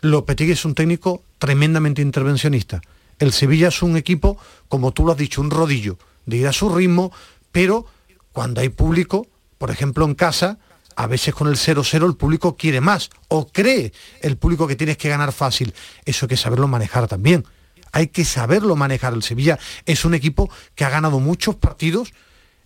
[0.02, 2.82] Lopetegui es un técnico tremendamente intervencionista.
[3.20, 6.54] El Sevilla es un equipo, como tú lo has dicho, un rodillo, de ir a
[6.54, 7.12] su ritmo,
[7.52, 7.86] pero
[8.32, 10.58] cuando hay público, por ejemplo en casa,
[10.96, 14.98] a veces con el 0-0 el público quiere más, o cree el público que tienes
[14.98, 15.74] que ganar fácil.
[16.06, 17.46] Eso hay que saberlo manejar también.
[17.92, 19.14] Hay que saberlo manejar.
[19.14, 22.14] El Sevilla es un equipo que ha ganado muchos partidos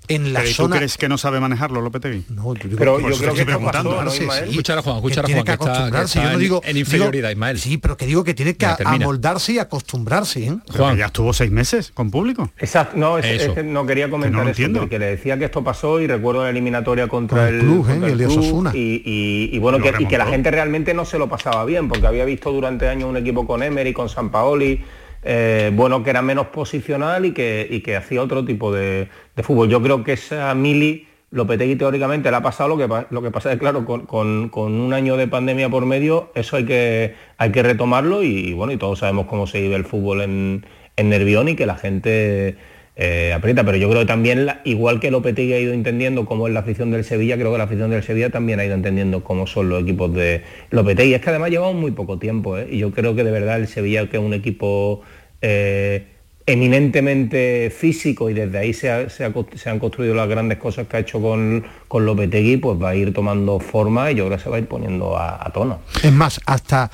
[0.07, 0.75] en la Pero ¿y tú zona...
[0.75, 2.25] crees que no sabe manejarlo Lopetegui?
[2.29, 4.11] No, yo digo- Pero yo creo que estoy esto pasó, preguntando, ¿no,
[4.51, 6.13] Escuchar a Juan, escuchar a tiene Juan, que que está- acostumbrarse.
[6.13, 7.59] que yo no está digo en inferioridad, digo- Ismael.
[7.59, 10.45] Sí, pero que digo que tiene que amoldarse y acostumbrarse.
[10.45, 10.57] ¿eh?
[10.71, 12.51] Que ya estuvo seis meses con público.
[12.59, 13.45] Exacto, no, es, Eso.
[13.49, 14.79] es que no quería comentar Que no lo eso, entiendo.
[14.81, 17.85] porque le decía que esto pasó y recuerdo la eliminatoria contra Con el el, club,
[17.87, 17.91] ¿eh?
[17.93, 18.71] contra y el de club, Osasuna.
[18.75, 22.05] y, y- y bueno, y que la gente realmente no se lo pasaba bien, porque
[22.05, 24.83] había visto durante años un equipo con Emery, con San Paoli,
[25.25, 29.09] eh, bueno, que era menos posicional y que, y que hacía otro tipo de,
[29.43, 29.67] fútbol.
[29.69, 33.51] Yo creo que esa Mili, Lopetegui teóricamente le ha pasado lo que, lo que pasa
[33.51, 37.51] es claro, con, con- con un año de pandemia por medio, eso hay que, hay
[37.51, 41.49] que retomarlo y, bueno, y todos sabemos cómo se vive el fútbol en, en Nervión
[41.49, 42.55] y que la gente
[42.97, 46.53] eh, aprieta, pero yo creo que también, igual que Lopetegui ha ido entendiendo cómo es
[46.53, 49.47] la afición del Sevilla, creo que la afición del Sevilla también ha ido entendiendo cómo
[49.47, 51.13] son los equipos de Lopetegui.
[51.13, 52.67] Es que además llevamos muy poco tiempo, ¿eh?
[52.71, 55.01] y yo creo que de verdad el Sevilla, que es un equipo
[55.41, 56.05] eh,
[56.45, 60.99] eminentemente físico y desde ahí se, ha- se han construido las grandes cosas que ha
[60.99, 64.57] hecho con, Lopetegui, pues va a ir tomando forma y yo creo que se va
[64.57, 65.79] a ir poniendo a tono.
[66.03, 66.89] Es más, hasta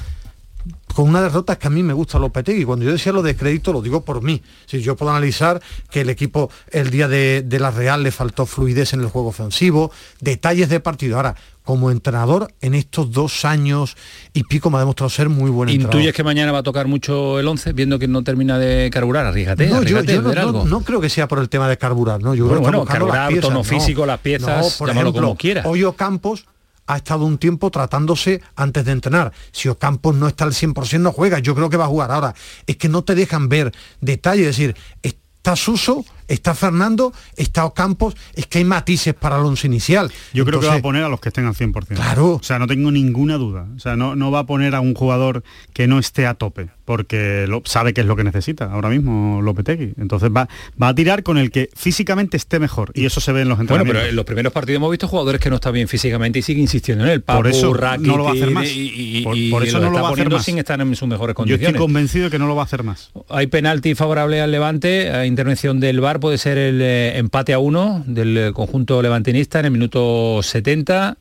[0.94, 2.66] con una derrota que a mí me gusta Lopetegui.
[2.66, 4.42] Cuando yo decía lo de crédito, lo digo por mí.
[4.66, 8.46] Si yo puedo analizar que el equipo el día de, de la Real le faltó
[8.46, 11.18] fluidez en el juego ofensivo, detalles de partido.
[11.18, 13.96] Ahora, como entrenador, en estos dos años
[14.34, 15.96] y pico me ha demostrado ser muy buen entrenador.
[15.96, 19.28] ¿Intuyes que mañana va a tocar mucho el 11, viendo que no termina de carburar?
[19.28, 22.34] Arrígate, No, yo, arrígate, yo no, creo que sea por el tema de carburar, ¿no?
[22.34, 23.64] Yo Bueno, creo que bueno, las carburar, piezas, tono no.
[23.64, 25.64] físico, las piezas, por ejemplo, como quiera.
[25.66, 26.46] Hoyo Campos
[26.88, 29.32] ha estado un tiempo tratándose antes de entrenar.
[29.52, 32.12] Si Ocampos no está al 100% no juega, yo creo que va a jugar.
[32.12, 32.34] Ahora,
[32.68, 38.16] es que no te dejan ver detalles, es decir, está Suso, está Fernando, está Ocampos,
[38.36, 40.12] es que hay matices para el once inicial.
[40.34, 41.96] Yo creo que va a poner a los que estén al 100%.
[41.96, 42.34] Claro.
[42.36, 43.68] O sea, no tengo ninguna duda.
[43.76, 46.70] O sea, no, no va a poner a un jugador que no esté a tope,
[46.86, 49.94] porque lo, sabe que es lo que necesita ahora mismo Lopetegui.
[49.98, 50.48] Entonces va,
[50.82, 52.92] va a tirar con el que físicamente esté mejor.
[52.96, 54.00] Y eso se ve en los Bueno, entrenamientos.
[54.02, 56.62] pero en los primeros partidos hemos visto jugadores que no están bien físicamente y sigue
[56.62, 58.66] insistiendo en el Papu, Por eso Rakitic, no lo va a hacer más.
[58.70, 60.46] y, y- Por- y por eso no lo está va a hacer poniendo más.
[60.46, 61.68] sin estar en sus mejores Yo condiciones.
[61.70, 63.12] estoy convencido de que no lo va a hacer más.
[63.30, 67.60] Hay penalti favorable al Levante, a intervención del VAR puede ser el eh, empate a
[67.60, 71.18] uno del eh, conjunto levantinista en el minuto 70.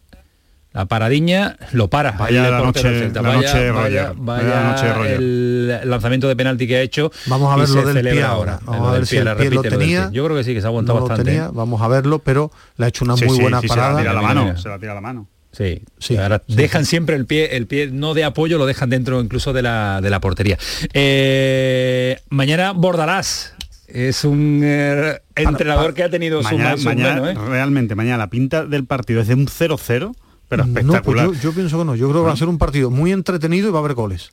[0.73, 2.13] La paradiña lo para.
[2.13, 4.15] Vaya el la noche- la Vaya- noche de vaya- Roger.
[4.19, 5.13] vaya Vaya la noche de Roger.
[5.17, 7.11] el lanzamiento de penalti que ha hecho.
[7.27, 8.61] Vamos a y ver se lo del pie celebra ahora.
[8.63, 10.11] Vamos a del ver si el pie lo repite lo del tenía.
[10.13, 11.33] Yo creo que sí, que se ha aguantado no lo bastante.
[11.33, 13.75] tenía, vamos a verlo, pero le ha hecho una Sí, muy sí, buena sí, se
[13.75, 13.99] la parada.
[14.01, 14.57] tira la mano.
[14.57, 15.27] Se la tira la mano.
[15.51, 18.89] Sí, Sí, ahora sí, dejan siempre el pie, el pie no de apoyo, lo dejan
[18.91, 20.57] dentro incluso de la, de la portería.
[20.93, 23.55] Eh, mañana Bordalás
[23.93, 27.49] es un eh, entrenador que ha tenido su Mañana, su mañana, menos, ¿eh?
[27.49, 30.15] realmente, mañana la pinta del partido es de un 0-0,
[30.49, 31.27] pero No, pues espectacular.
[31.27, 31.95] yo, yo pienso que no.
[31.97, 34.31] Yo creo que va a ser un partido muy entretenido y va a haber goles.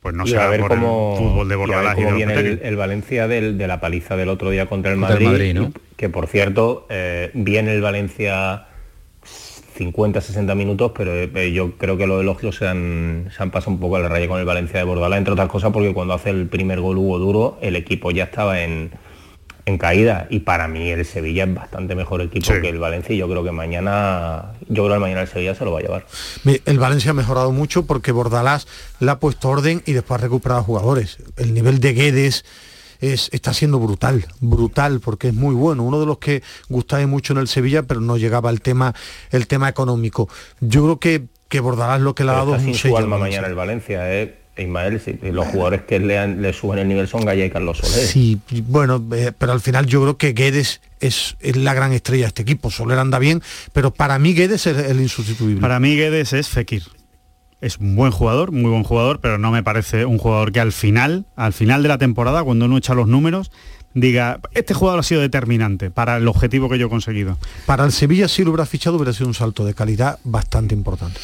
[0.00, 1.98] Pues no y a será ver por cómo, el fútbol de y a ver Bordalás
[1.98, 2.68] y, de viene el, Lopetegui.
[2.68, 5.60] el Valencia del- de la paliza del otro día contra el Contra el Madrid,
[5.96, 8.66] que por cierto eh, viene el Valencia
[9.78, 13.80] 50-60 minutos, pero eh, yo creo que los elogios se han, se han pasado un
[13.80, 16.30] poco a la raya con el Valencia de Bordalás, entre otras cosas porque cuando hace
[16.30, 18.90] el primer gol Hugo Duro, el equipo ya estaba en,
[19.64, 22.60] en caída y para mí el Sevilla es bastante mejor equipo Sí.
[22.60, 25.64] que el Valencia y yo creo que mañana, yo creo que mañana el Sevilla se
[25.64, 26.06] lo va a llevar.
[26.64, 28.66] El Valencia ha mejorado mucho porque Bordalás
[29.00, 31.18] le ha puesto orden y después ha recuperado jugadores.
[31.36, 32.44] El nivel de Guedes
[33.02, 35.82] es, está siendo brutal, brutal, porque es muy bueno.
[35.82, 38.94] Uno de los que gustaba mucho en el Sevilla, pero no llegaba el tema,
[39.30, 40.28] el tema económico.
[40.60, 43.20] Yo creo que, que Bordalás lo que le ha dado es un sello alma al
[43.22, 44.38] mañana el Valencia, ¿eh?
[44.56, 47.78] Ismael, sí, los jugadores que le, han- le suben el nivel son Gaya y Carlos
[47.78, 48.06] Soler.
[48.06, 48.38] Sí,
[48.68, 52.28] bueno, eh, pero al final yo creo que Guedes es, es la gran estrella de
[52.28, 52.70] este equipo.
[52.70, 55.58] Soler anda bien, pero para mí Guedes es el insustituible.
[55.60, 56.82] Para mí Guedes es Fekir.
[57.62, 60.72] Es un buen jugador, muy buen jugador, pero no me parece un jugador que al
[60.72, 63.52] final, al final de la temporada, cuando uno echa los números,
[63.94, 67.38] diga, este jugador ha sido determinante para el objetivo que yo he conseguido.
[67.64, 71.20] Para el Sevilla si lo hubiera fichado hubiera sido un salto de calidad bastante importante.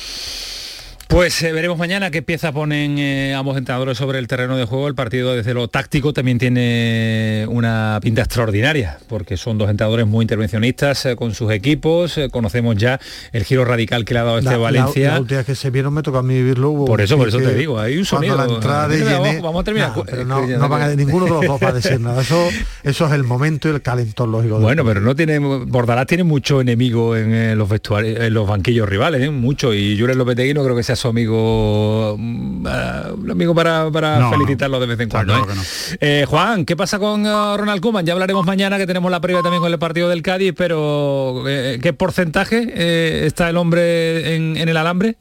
[1.08, 4.88] Pues eh, veremos mañana qué pieza ponen eh, ambos entrenadores sobre el terreno de juego.
[4.88, 10.24] El partido desde lo táctico también tiene una pinta extraordinaria, porque son dos entrenadores muy
[10.24, 12.18] intervencionistas eh, con sus equipos.
[12.18, 13.00] Eh, conocemos ya
[13.32, 15.12] el giro radical que le ha dado este La- Valencia.
[15.14, 16.84] La, última que se vieron me tocó a mí vivirlo.
[16.84, 18.36] Por eso, por eso te digo, hay un sonido.
[18.36, 21.24] la entrada de vamos- vamos a terminar Nah, cu- pero no, no van a, ninguno
[21.24, 22.20] de los dos va a decir nada.
[22.20, 22.48] Eso,
[22.84, 24.60] eso es el momento y el calentón lógico.
[24.60, 29.32] Bueno, pero no tiene Bordalás tiene mucho enemigo en los vestuarios, en los banquillos rivales,
[29.32, 29.72] mucho.
[29.72, 32.18] Y Julen Lopetegui no creo que sea su amigo,
[32.66, 35.34] ah, un amigo para, para No, felicitarlo de vez en Está cuando.
[35.46, 35.56] claro ¿eh?
[35.56, 35.62] no.
[36.00, 38.04] Eh, Juan, ¿qué pasa con eh, Ronald Koeman?
[38.04, 41.78] Ya hablaremos mañana que tenemos la previa también con el partido del Cádiz, pero eh,
[41.82, 45.16] ¿qué porcentaje eh, está el hombre en, en el alambre?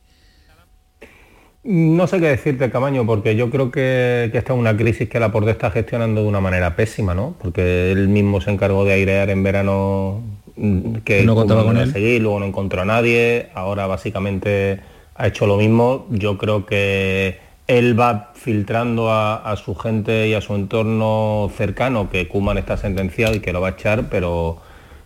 [1.64, 5.20] No sé qué decirte, Camaño, porque yo creo que, que esta es una crisis que
[5.20, 7.36] la Porte está gestionando de una manera pésima, ¿no?
[7.42, 10.22] Porque él mismo se encargó de airear en verano
[10.56, 11.92] mm, que No contaba con él.
[11.92, 14.80] seguir, luego no encontró a nadie, ahora básicamente
[15.18, 16.06] ha hecho lo mismo.
[16.10, 22.28] Yo creo que él va filtrando a, su gente y a su entorno cercano que
[22.28, 24.60] Kuman está sentenciado y que lo va a echar, pero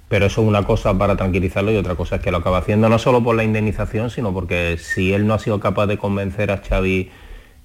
[0.08, 2.89] pero eso es una cosa para tranquilizarlo y otra cosa es que lo acaba haciendo
[2.89, 6.52] no solo por la indemnización, sino porque si él no ha sido capaz de convencer
[6.52, 7.10] a Xavi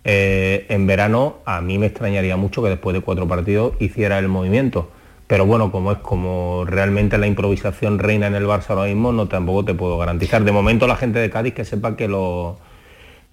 [0.04, 4.28] eh, en verano, a mí me extrañaría mucho que después de cuatro partidos hiciera el
[4.28, 4.92] movimiento.
[5.26, 9.26] Pero bueno, como es como realmente la improvisación reina en el Barça ahora mismo, no
[9.26, 10.44] tampoco te puedo garantizar.
[10.44, 12.58] De momento la gente de Cádiz que sepa que lo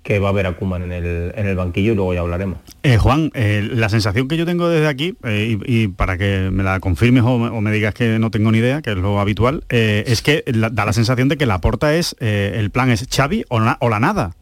[0.03, 2.57] que va a ver a Kuman en el, en el banquillo y luego ya hablaremos.
[2.83, 6.63] Eh, Juan, eh, la sensación que yo tengo desde aquí, eh, y, para que me
[6.63, 10.21] la confirmes o me, digas que no tengo ni idea, que es lo habitual, es
[10.21, 13.99] que da la sensación de que la porta es, el plan es Xavi o la
[13.99, 14.35] nada.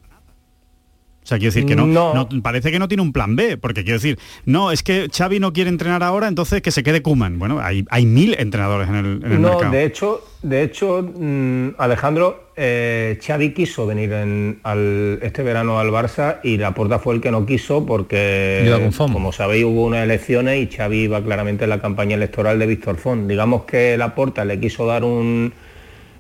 [1.32, 2.13] O sea, quiero decir que no, No.
[2.13, 5.39] no- parece que no tiene un plan B, porque quiero decir, no, es que Xavi
[5.39, 7.39] no quiere entrenar ahora, entonces que se quede Kuman.
[7.39, 9.72] Bueno, hay, hay mil entrenadores en el, en el no, mercado.
[9.72, 15.88] de hecho, de hecho, mm, Alejandro, eh, Xavi quiso venir en- al- este verano al
[15.89, 20.76] Barça y Laporta fue el que no quiso porque, como sabéis, hubo unas elecciones y
[20.76, 23.30] Xavi iba claramente en la campaña electoral de Víctor Font.
[23.30, 25.54] Digamos que Laporta le quiso dar un,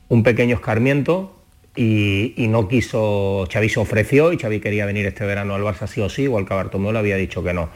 [0.07, 1.35] un pequeño escarmiento
[1.75, 6.01] y, no quiso, Xavi se ofreció y Xavi quería venir este verano al Barça sí
[6.01, 7.69] o sí, igual que a Bartomeu había dicho que no.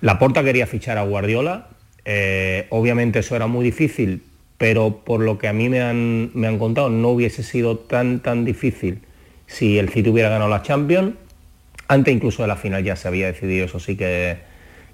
[0.00, 1.68] Laporta quería fichar a Guardiola,
[2.04, 4.22] eh, obviamente eso era muy difícil,
[4.58, 8.20] pero por lo que a mí me han, me han contado no hubiese sido tan
[8.20, 9.00] tan difícil
[9.46, 11.14] si el City hubiera ganado la Champions.
[11.88, 14.38] Antes incluso de la final ya se había decidido, eso sí que,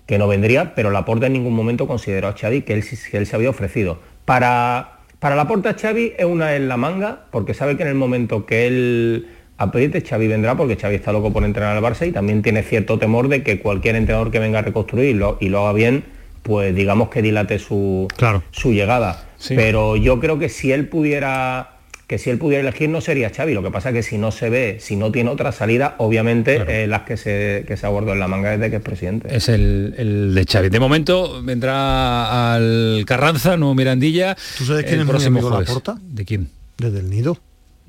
[0.07, 3.27] que no vendría, pero Laporta en ningún momento consideró a Xavi que él, que él
[3.27, 3.99] se había ofrecido.
[4.27, 8.45] Para, para Laporta Xavi es una en la manga, porque sabe que en el momento
[8.45, 12.43] que él apriete, Xavi vendrá, porque Xavi está loco por entrenar al Barça y también
[12.43, 15.61] tiene cierto temor de que cualquier entrenador que venga a reconstruir y lo, y lo
[15.61, 16.03] haga bien,
[16.43, 18.09] pues digamos que dilate su,
[18.51, 19.29] su llegada.
[19.37, 19.55] Sí.
[19.55, 23.55] Pero yo creo que si él pudiera que si él pudiera elegir no sería Xavi.
[23.55, 26.83] Lo que pasa es que si no se ve, si no tiene otra salida, obviamente
[26.83, 29.35] eh, las que se, que se abordó en la manga desde que es presidente.
[29.35, 30.69] Es el, el de Xavi.
[30.69, 34.37] De momento vendrá al Carranza, no Mirandilla.
[34.59, 35.69] ¿Tú sabes quién el es próximo amigo de jueves.
[35.69, 35.99] Laporta?
[36.03, 36.49] ¿De quién?
[36.79, 37.39] Desde el nido.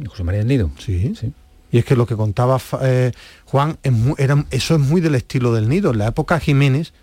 [0.08, 0.72] José María del Nido.
[0.80, 1.14] Sí.
[1.72, 3.12] Y es que lo que contaba eh,
[3.46, 5.92] Juan, es muy- era, eso es muy del estilo del nido.
[5.92, 6.94] En la época Jiménez,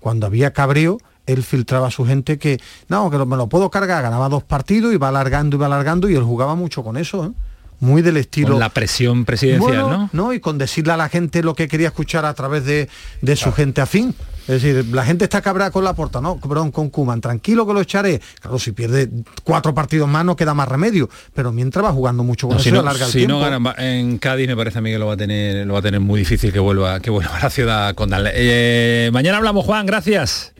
[0.00, 4.02] cuando había cabreo, él filtraba a su gente que, no, que me lo puedo cargar,
[4.02, 7.30] ganaba dos partidos, iba alargando, iba alargando, y él jugaba mucho con eso, ¿eh?
[7.78, 8.52] Muy del estilo.
[8.52, 10.32] Con la presión presidencial, Bueno, ¿no?
[10.32, 12.88] Y con decirle a la gente lo que quería escuchar a través de,
[13.20, 14.14] de su gente afín.
[14.48, 17.74] Es decir, la gente está cabreada con la porta, no, perdón, con Kuman, tranquilo que
[17.74, 18.22] lo echaré.
[18.40, 19.10] Claro, si pierde
[19.44, 22.70] cuatro partidos más no queda más remedio, pero mientras va jugando mucho con No, eso
[22.70, 23.34] si no, alarga el si tiempo.
[23.34, 25.80] no gana en Cádiz me parece a mí que lo va a tener lo va
[25.80, 28.30] a tener muy difícil que vuelva que vuelva a la ciudad condal.
[28.32, 30.54] Eh, mañana hablamos Juan, gracias.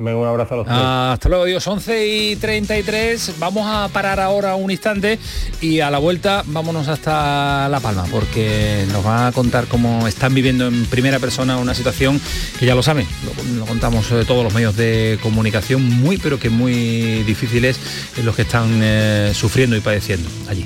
[0.00, 0.78] Venga, un abrazo a los tres.
[0.78, 1.66] Hasta luego, Dios.
[1.66, 3.34] 11 y 33.
[3.38, 5.18] Vamos a parar ahora un instante
[5.60, 10.34] y a la vuelta vámonos hasta La Palma porque nos va a contar cómo están
[10.34, 12.20] viviendo en primera persona una situación
[12.58, 16.38] que ya lo saben, lo, lo contamos eh, todos los medios de comunicación, muy pero
[16.38, 17.78] que muy difíciles
[18.16, 20.64] en los que están eh, sufriendo y padeciendo allí.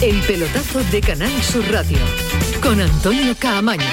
[0.00, 1.98] El pelotazo de Canal Sur Radio
[2.64, 3.84] con Antonio Caamaño.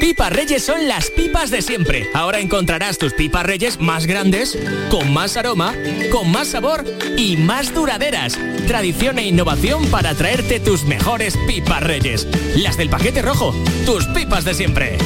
[0.00, 2.08] Pipas Reyes son las pipas de siempre.
[2.14, 4.58] Ahora encontrarás tus pipas Reyes más grandes,
[4.90, 5.74] con más aroma,
[6.10, 6.84] con más sabor
[7.18, 8.38] y más duraderas.
[8.66, 12.26] Tradición e innovación para traerte tus mejores pipas Reyes.
[12.56, 13.54] Las del paquete rojo,
[13.84, 14.96] tus pipas de siempre.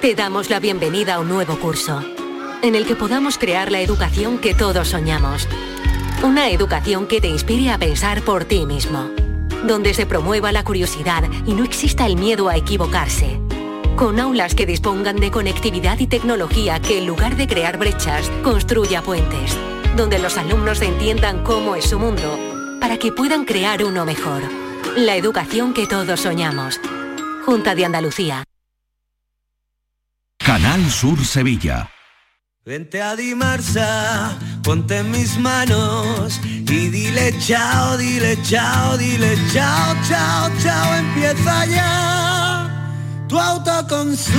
[0.00, 2.00] Te damos la bienvenida a un nuevo curso,
[2.62, 5.48] en el que podamos crear la educación que todos soñamos.
[6.22, 9.10] Una educación que te inspire a pensar por ti mismo,
[9.66, 13.38] donde se promueva la curiosidad y no exista el miedo a equivocarse.
[13.96, 19.02] Con aulas que dispongan de conectividad y tecnología que en lugar de crear brechas, construya
[19.02, 19.56] puentes,
[19.96, 22.38] donde los alumnos entiendan cómo es su mundo,
[22.80, 24.42] para que puedan crear uno mejor.
[24.96, 26.80] La educación que todos soñamos.
[27.44, 28.44] Junta de Andalucía.
[30.38, 31.90] Canal Sur Sevilla.
[32.66, 40.50] Vente a Dimarsa, ponte en mis manos y dile chao, dile chao, dile chao, chao,
[40.60, 44.34] chao, empieza ya tu autoconsumo,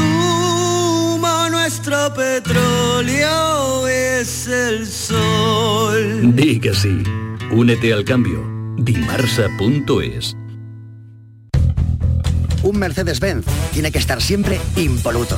[1.50, 6.36] nuestro petróleo es el sol.
[6.36, 7.02] Di que sí.
[7.50, 8.46] Únete al cambio.
[8.78, 10.36] Dimarsa.es
[12.62, 15.38] Un Mercedes-Benz tiene que estar siempre impoluto.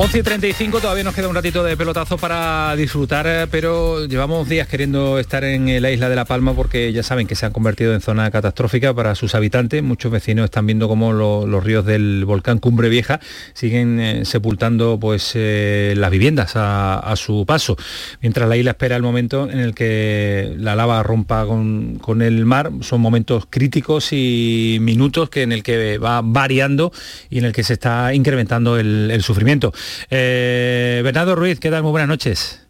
[0.00, 4.48] 11 y 35, todavía nos queda un ratito de pelotazo para disfrutar, eh, pero llevamos
[4.48, 7.46] días queriendo estar en eh, la isla de La Palma porque ya saben que se
[7.46, 9.82] han convertido en zona catastrófica para sus habitantes.
[9.82, 13.18] Muchos vecinos están viendo cómo lo- los ríos del volcán Cumbre Vieja
[13.54, 17.76] siguen eh, sepultando pues, las viviendas a, su paso,
[18.20, 22.44] mientras la isla espera el momento en el que la lava rompa con, con el
[22.44, 22.70] mar.
[22.82, 26.92] Son momentos críticos y minutos que en el que va variando
[27.30, 29.72] y en el que se está incrementando el sufrimiento.
[30.10, 31.82] Eh, Bernardo Ruiz, ¿qué tal?
[31.82, 32.60] Muy buenas noches.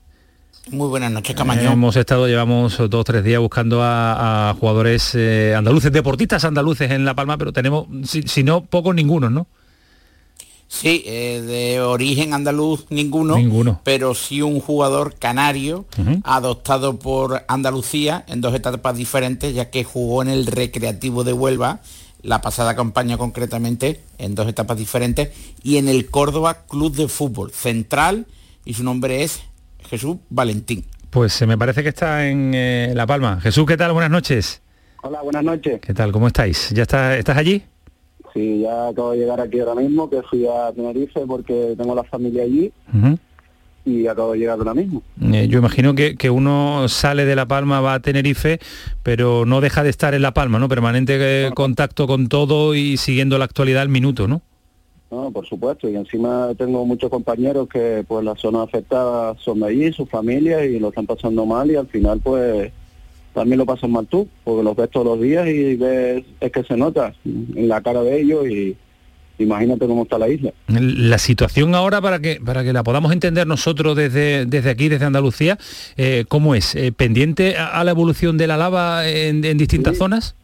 [0.71, 1.73] Muy buenas noches, Camaño.
[1.73, 6.91] Hemos estado, llevamos dos o tres días buscando a, a jugadores eh, andaluces, deportistas andaluces
[6.91, 9.47] en La Palma, pero tenemos, si, si no, pocos ningunos, ¿no?
[10.71, 13.81] Sí, eh, de origen andaluz ninguno, Ninguno.
[13.85, 15.87] pero sí un jugador canario
[16.25, 21.81] adoptado por Andalucía en dos etapas diferentes, ya que jugó en el Recreativo de Huelva,
[22.23, 25.31] la pasada campaña concretamente, en dos etapas diferentes,
[25.63, 28.27] y en el Córdoba Club de Fútbol Central,
[28.65, 29.43] y su nombre es
[29.89, 30.85] Jesús Valentín.
[31.11, 33.41] Pues eh, me parece que está en eh, La Palma.
[33.41, 33.93] Jesús, ¿qué tal?
[33.93, 34.61] Buenas noches.
[35.03, 35.81] Hola, buenas noches.
[35.81, 36.13] ¿Qué tal?
[36.13, 36.71] ¿Cómo estáis?
[36.71, 37.63] ¿Ya está, estás allí?
[38.35, 42.05] Sí, ya acabo de llegar aquí ahora mismo, que fui a Tenerife porque tengo la
[42.05, 42.73] familia allí.
[43.89, 45.03] Y acabo de llegar ahora mismo.
[45.33, 48.59] Eh, yo imagino que, que uno sale de La Palma, va a Tenerife,
[49.03, 50.69] pero no deja de estar en La Palma, ¿no?
[50.69, 54.43] Permanente eh, contacto con todo y siguiendo la actualidad al minuto, ¿no?
[55.11, 59.67] No, por supuesto, y encima tengo muchos compañeros que pues las zonas afectadas son de
[59.69, 62.71] allí, sus familias, y lo están pasando mal y al final pues
[63.33, 66.63] también lo pasan mal tú, porque los ves todos los días y ves, es que
[66.65, 68.77] se nota en la cara de ellos y
[69.39, 70.53] imagínate cómo está la isla.
[70.67, 75.05] La situación ahora, para que, para que la podamos entender nosotros desde, desde aquí, desde
[75.05, 75.59] Andalucía,
[75.97, 76.75] eh, ¿cómo es?
[76.75, 80.35] Eh, ¿Pendiente a, a la evolución de la lava en, en distintas zonas?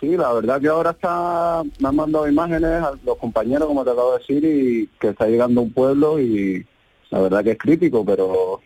[0.00, 3.90] Sí, la verdad que ahora está, me han mandado imágenes a los compañeros, como te
[3.90, 6.66] acabo de decir, y que está llegando un pueblo y
[7.10, 8.60] la verdad que es crítico, pero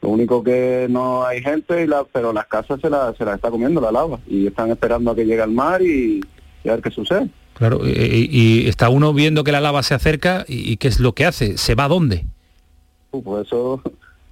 [0.00, 3.34] lo único que no hay gente, y la, pero las casas se las se la
[3.34, 6.20] está comiendo la lava y están esperando a que llegue al mar y,
[6.62, 7.28] y a ver qué sucede.
[7.54, 10.98] Claro, y, y está uno viendo que la lava se acerca y, y qué es
[11.00, 12.24] lo que hace, ¿se va a dónde?
[13.12, 13.80] Uh, Pues eso,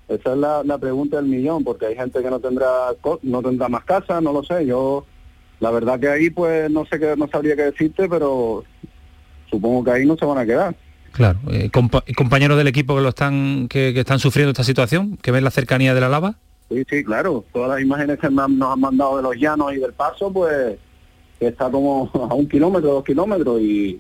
[0.09, 2.69] esa es la, la pregunta del millón, porque hay gente que no tendrá
[3.23, 4.67] no tendrá más casa, no lo sé.
[4.67, 5.05] Yo,
[5.61, 8.65] la verdad que ahí pues no sé qué, no sabría qué decirte, pero
[9.51, 10.75] supongo que ahí no se van a quedar.
[11.13, 15.17] Claro, eh, compa- compañeros del equipo que lo están que, que están sufriendo esta situación,
[15.19, 16.37] que ven la cercanía de la lava.
[16.71, 17.45] Sí, sí, claro.
[17.53, 20.79] Todas las imágenes que nos han mandado de los llanos y del paso, pues
[21.41, 23.99] que está como a un kilómetro, dos kilómetros y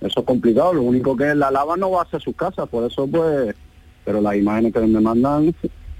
[0.00, 0.74] eso es complicado.
[0.74, 3.54] Lo único que es la lava no va a ser sus casas, por eso pues,
[4.04, 5.54] pero las imágenes que me mandan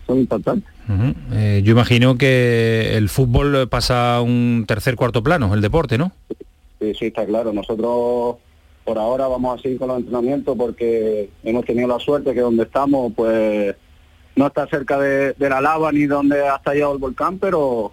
[0.07, 0.71] son impactantes.
[1.33, 6.13] Eh, yo imagino que el fútbol pasa a un tercer cuarto plano, el deporte, ¿no?
[6.79, 7.55] Sí, sí, está claro.
[7.55, 8.37] Nosotros
[8.85, 12.65] por ahora vamos a seguir con los entrenamientos porque hemos tenido la suerte que donde
[12.65, 13.75] estamos pues
[14.37, 17.93] no está cerca de, de la lava ni donde ha estallado el volcán, pero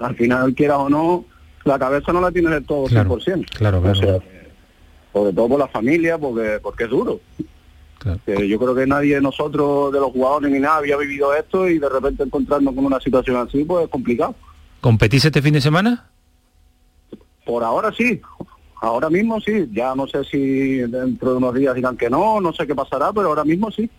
[0.00, 1.24] al final, quieras o no,
[1.66, 3.46] la cabeza no la tienes del todo Claro, 100%.
[3.50, 3.98] claro, claro.
[3.98, 4.18] O sea,
[5.12, 7.20] sobre todo por la familia, porque porque es duro.
[8.24, 11.68] Que yo creo que nadie de nosotros, de los jugadores ni nada, había vivido esto
[11.68, 14.34] y de repente encontrarnos con una situación así, pues es complicado.
[14.80, 16.08] ¿Competís este fin de semana?
[17.44, 18.20] Por ahora sí,
[18.80, 22.52] ahora mismo sí, ya no sé si dentro de unos días dirán que no, no
[22.52, 23.90] sé qué pasará, pero ahora mismo sí.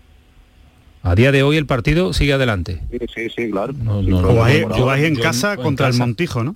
[1.04, 2.82] A día de hoy el partido sigue adelante.
[2.92, 3.74] Sí, sí, sí, claro.
[3.74, 5.96] No, no, Jugáis, en yo- casa en contra el.
[5.96, 6.56] Montijo, ¿no?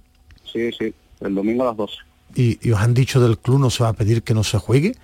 [0.52, 1.96] Sí, sí, el domingo a las 12.
[2.36, 4.58] Y, y os han dicho del club no se va a pedir que no se
[4.58, 4.96] juegue,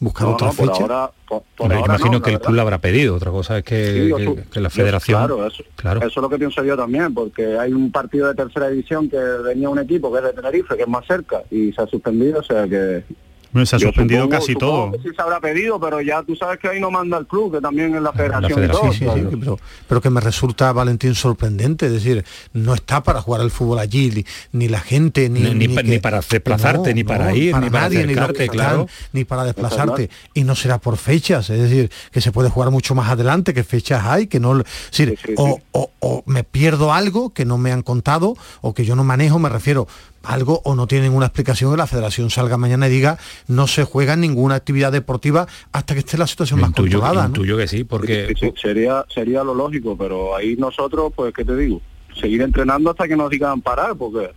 [0.00, 0.82] buscar No, otra no, por fecha.
[0.82, 3.30] ahora, por, por Hombre, ahora imagino no, que la el club lo habrá pedido, otra
[3.30, 5.18] cosa es que, Sí, yo que- su- que la yo- federación...
[5.26, 8.68] claro, eso, eso es lo que pienso yo también, porque hay un partido de tercera
[8.68, 11.82] división que venía un equipo que es de Tenerife, que es más cerca, y se
[11.82, 13.04] ha suspendido, o sea que...
[13.52, 14.92] Bueno, se ha yo suspendido supongo- casi supongo todo.
[14.92, 17.52] que sí se habrá pedido, pero ya tú sabes que ahí no manda el club,
[17.54, 18.92] que también es la federación, y federación, todo.
[18.92, 19.24] sí, sí, ¿sabes?
[19.30, 21.86] sí, pero, pero que me resulta, Valentín, sorprendente.
[21.86, 22.24] Es decir,
[22.54, 24.24] no está para jugar al fútbol allí, ni,
[24.58, 27.82] ni la gente, ni, Ni- ni pa- ni para desplazarte, ni para ir, ni para
[27.82, 28.86] nadie, ni, que claro.
[29.12, 30.08] ni para desplazarte.
[30.34, 33.64] Y no será por fechas, es decir, que se puede jugar mucho más adelante, que
[33.64, 34.58] fechas hay, que no...
[34.60, 38.84] es decir, o, o- o me pierdo algo que no me han contado, o que
[38.84, 39.86] yo no manejo, me refiero
[40.22, 43.18] algo o no tienen una explicación que la federación salga mañana y diga
[43.48, 47.28] no se juega ninguna actividad deportiva hasta que esté la situación más Intuyo, controlada.
[47.28, 47.34] ¿no?
[47.34, 48.28] intuyo que sí, porque...
[48.28, 51.80] Sí, sí, sería sería lo lógico, pero ahí nosotros, pues, ¿qué te digo?
[52.20, 54.32] Seguir entrenando hasta que nos digan parar, porque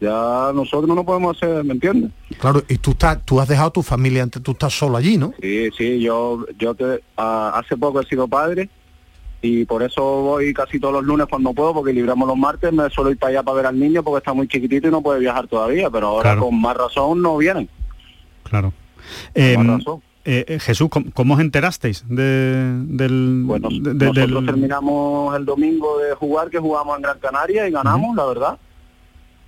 [0.00, 2.10] ya nosotros no podemos hacer, ¿me entiendes?
[2.40, 5.16] Claro, y tú estás, tú has dejado a tu familia antes, tú estás solo allí,
[5.16, 5.32] ¿no?
[5.40, 8.68] Sí, sí, yo, yo te, hace poco he sido padre
[9.44, 12.88] y por eso voy casi todos los lunes cuando puedo, porque libramos los martes, me
[12.90, 15.18] suelo ir para allá para ver al niño porque está muy chiquitito y no puede
[15.20, 16.42] viajar todavía, pero ahora Claro.
[16.46, 17.68] con más razón no vienen.
[18.44, 18.72] Claro.
[19.34, 20.02] Con más razón.
[20.24, 22.14] eh, eh, Jesús, ¿cómo, cómo os enterasteis de,
[22.86, 27.66] del, de- de- Nosotros del- terminamos el domingo de jugar, que jugamos en Gran Canaria
[27.68, 28.58] y ganamos, la verdad.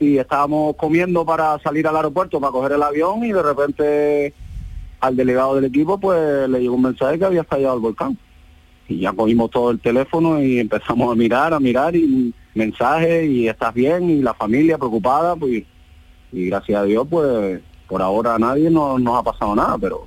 [0.00, 4.34] Y estábamos comiendo para salir al aeropuerto, para coger el avión y de repente
[5.00, 8.18] al delegado del equipo pues le llegó un mensaje que había estallado el volcán.
[8.88, 13.48] Y ya cogimos todo el teléfono y empezamos a mirar, a mirar y mensajes y
[13.48, 15.62] estás bien y la familia preocupada, pues
[16.32, 20.06] y gracias a Dios pues por ahora a nadie no- nos ha pasado nada, pero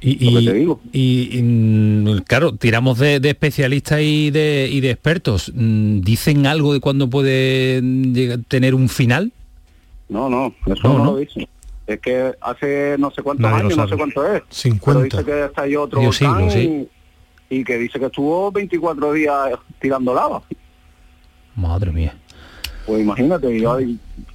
[0.00, 0.80] Y, Lo que y- te digo.
[0.92, 5.50] y- y, mm, claro, tiramos de, de especialistas y de, y de expertos.
[5.54, 9.32] Mm, ¿Dicen algo de cuándo puede llegar- tener un final?
[10.10, 11.04] No, no, eso No, no, no.
[11.12, 11.48] lo dice.
[11.86, 14.42] Es que hace no sé cuántos Nadie años, no sé cuánto es.
[14.50, 15.22] 50.
[15.24, 16.88] Pero dice que otro volcán siglo, sí.
[17.48, 20.42] Y, que dice que estuvo 24 días tirando lava.
[21.54, 22.14] Madre mía.
[22.86, 23.58] Pues imagínate,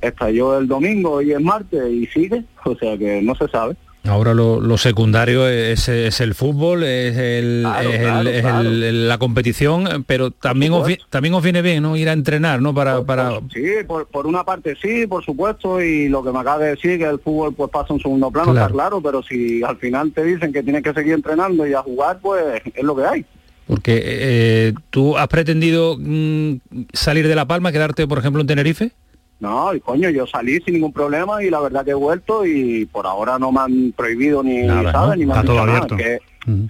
[0.01, 3.75] estalló el domingo y es martes y sigue, o sea que no se sabe.
[4.09, 8.41] Ahora lo, lo secundario es, es el fútbol, es, el, Claro, es el- claro, es
[8.41, 8.59] claro.
[8.61, 11.95] el- el- la competición, pero también os, también os viene bien, ¿no?
[11.95, 12.73] Ir a entrenar, ¿no?
[12.73, 13.39] Para, para...
[13.53, 16.97] Sí, por, por una parte sí, por supuesto, y lo que me acaba de decir,
[16.97, 20.23] que el fútbol pues pasa en segundo plano, está claro, pero si al final te
[20.23, 22.43] dicen que tienes que seguir entrenando y a jugar, pues
[22.73, 23.25] es lo que hay.
[23.67, 26.53] Porque eh, tú has pretendido mm,
[26.91, 28.91] salir de La Palma, quedarte, por ejemplo, en Tenerife.
[29.39, 32.85] No, y coño, yo salí sin ningún problema y la verdad que he vuelto y
[32.85, 35.09] por ahora no me han prohibido ni, Nada, ¿sabes?
[35.11, 35.15] ¿no?
[35.15, 36.19] Ni me Está han todo nada, que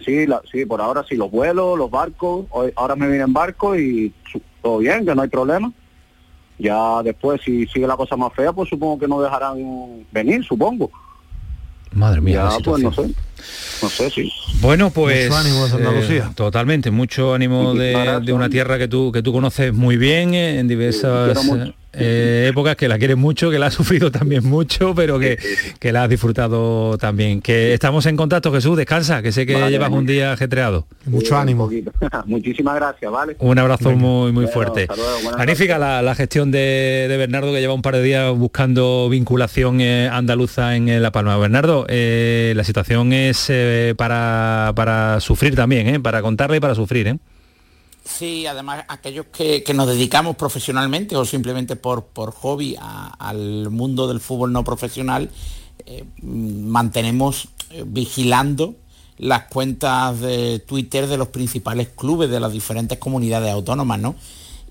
[0.05, 3.33] sí, la- sí, por ahora sí, los vuelos, los barcos, hoy- ahora me vine en
[3.33, 5.71] barco y su- todo bien, que no hay problema.
[6.59, 10.91] Ya después, si sigue la cosa más fea, pues supongo que no dejarán venir, supongo.
[11.93, 13.09] Madre mía, la ya, pues no sé,
[13.81, 14.31] no sé, sí.
[14.61, 16.27] Bueno, pues Mucho ánimo Andalucía.
[16.29, 20.33] eh, totalmente, mucho ánimo de, de una tierra que tú que tú conoces muy bien
[20.33, 21.35] eh, en diversas.
[21.93, 25.37] Eh, épocas, que la quieres mucho, que la has sufrido también mucho, pero que,
[25.79, 27.41] que la has disfrutado también.
[27.41, 30.87] Que estamos en contacto, Jesús, descansa, que sé que Vale, llevas un día ajetreado.
[31.05, 31.69] Mucho ánimo.
[32.25, 33.35] Muchísimas gracias, ¿vale?
[33.39, 34.87] Un abrazo muy muy Bueno, fuerte.
[34.87, 38.35] luego, buenas Magnífica la, la gestión de, de Bernardo que lleva un par de días
[38.37, 41.37] buscando vinculación eh, andaluza en eh, La Palma.
[41.37, 46.75] Bernardo, eh, la situación es eh, para, para sufrir también, eh, para contarla y para
[46.75, 47.07] sufrir.
[47.07, 47.17] ¿eh?
[48.17, 53.69] Sí, además aquellos que, que nos dedicamos profesionalmente o simplemente por, por hobby a- al
[53.69, 55.29] mundo del fútbol no profesional,
[55.85, 58.75] eh, mantenemos eh, vigilando
[59.17, 64.15] las cuentas de Twitter de los principales clubes de las diferentes comunidades autónomas, ¿no?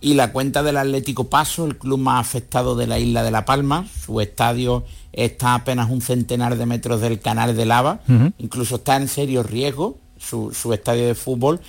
[0.01, 3.45] Y la cuenta del Atlético Paso, el club más afectado de la isla de La
[3.45, 8.01] Palma, su estadio está a apenas un centenar de metros del canal de lava,
[8.39, 11.61] incluso está en serio riesgo su, su estadio de fútbol,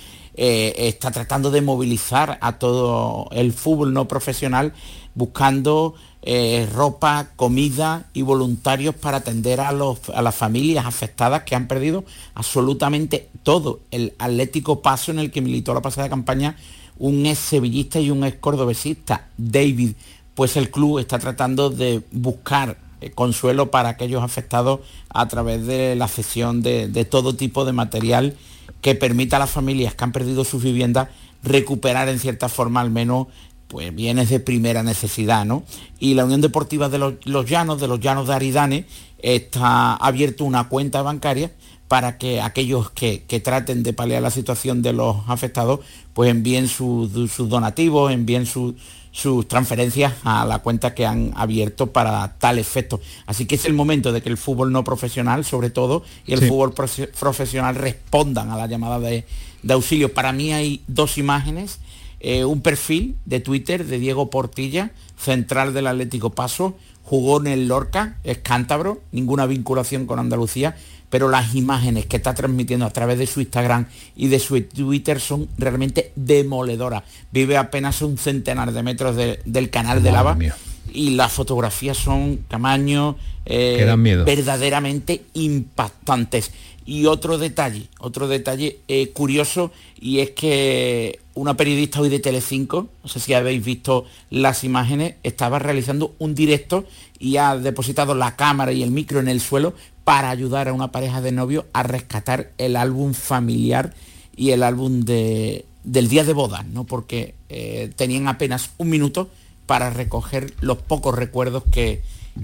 [0.42, 4.72] eh, está tratando de movilizar a todo el fútbol no profesional
[5.14, 11.56] buscando eh, ropa, comida y voluntarios para atender a, los, a las familias afectadas que
[11.56, 13.80] han perdido absolutamente todo.
[13.90, 16.56] El Atlético Paso en el que militó la pasada campaña
[16.96, 19.92] un ex sevillista y un ex cordobesista, David,
[20.34, 24.80] pues el club está tratando de buscar eh, consuelo para aquellos afectados
[25.10, 28.38] a través de la cesión de, de todo tipo de material
[28.80, 31.08] que permita a las familias que han perdido sus viviendas
[31.42, 33.26] recuperar en cierta forma al menos
[33.68, 35.62] pues bienes de primera necesidad, ¿no?
[36.00, 37.14] Y la Unión Deportiva de los,
[37.46, 38.84] Llanos, de los Llanos de Aridane,
[39.22, 41.52] está abierto una cuenta bancaria
[41.86, 45.80] para que aquellos que, traten de paliar la situación de los afectados,
[46.14, 47.12] pues envíen sus
[47.48, 48.74] donativos, envíen su-
[49.12, 53.00] sus transferencias a la cuenta que han abierto para tal efecto.
[53.26, 56.40] Así que es el momento de que el fútbol no profesional, sobre todo, y el
[56.40, 56.46] Sí.
[56.48, 59.24] fútbol profe- profesional respondan a la llamada de,
[59.62, 60.14] de auxilio.
[60.14, 61.80] Para mí hay dos imágenes,
[62.20, 67.66] eh, un perfil de Twitter de Diego Portilla, central del Atlético Paso, jugó en el
[67.66, 70.76] Lorca, es cántabro, ninguna vinculación con Andalucía,
[71.10, 73.86] pero las imágenes que está transmitiendo a través de su Instagram
[74.16, 77.02] y de su Twitter son realmente demoledoras.
[77.32, 80.56] Vive apenas un centenar de metros de- del canal de lava mía.
[80.92, 83.76] y las fotografías son tamaño eh,
[84.24, 86.50] verdaderamente impactantes.
[86.86, 92.88] Y otro detalle, otro detalle eh, curioso, y es que una periodista hoy de Telecinco,
[93.04, 96.84] no sé si habéis visto las imágenes, estaba realizando un directo
[97.18, 100.90] y ha depositado la cámara y el micro en el suelo para ayudar a una
[100.92, 103.94] pareja de novios a rescatar el álbum familiar
[104.36, 106.84] y el álbum de, del día de boda, ¿no?
[106.84, 109.30] Porque eh, tenían apenas un minuto
[109.66, 112.02] para recoger los pocos recuerdos que,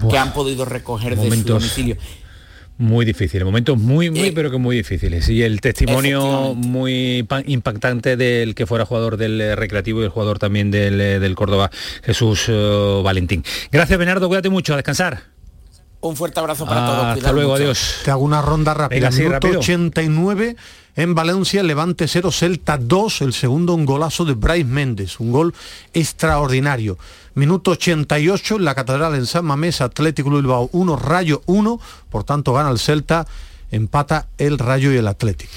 [0.09, 1.97] que han podido recoger de su domicilio.
[2.79, 5.27] Muy difíciles, momentos muy, Eh, muy, pero que muy difíciles.
[5.29, 10.09] Y el testimonio muy pa- impactante del que fuera jugador del eh, Recreativo y el
[10.09, 11.71] jugador también del, eh, del Córdoba,
[12.03, 13.43] Jesús eh, Valentín.
[13.71, 15.23] Gracias, Bernardo, cuídate mucho, a descansar.
[16.07, 16.99] Un fuerte abrazo para Ah, todos.
[17.03, 17.63] hasta cuidaos luego, mucho.
[17.63, 17.95] adiós.
[18.03, 18.99] Te hago una ronda rápida.
[18.99, 19.59] Venga, sí, Minuto rápido.
[19.59, 20.55] 89
[20.95, 25.53] en Valencia, Levante 0, Celta 2, el segundo un golazo de Bryce Méndez, un gol
[25.93, 26.97] extraordinario.
[27.35, 31.79] Minuto 88 en la Catedral en San Mamés, Atlético Bilbao 1, Rayo 1,
[32.09, 33.27] por tanto gana el Celta,
[33.69, 35.51] empata el Rayo y el Atlético.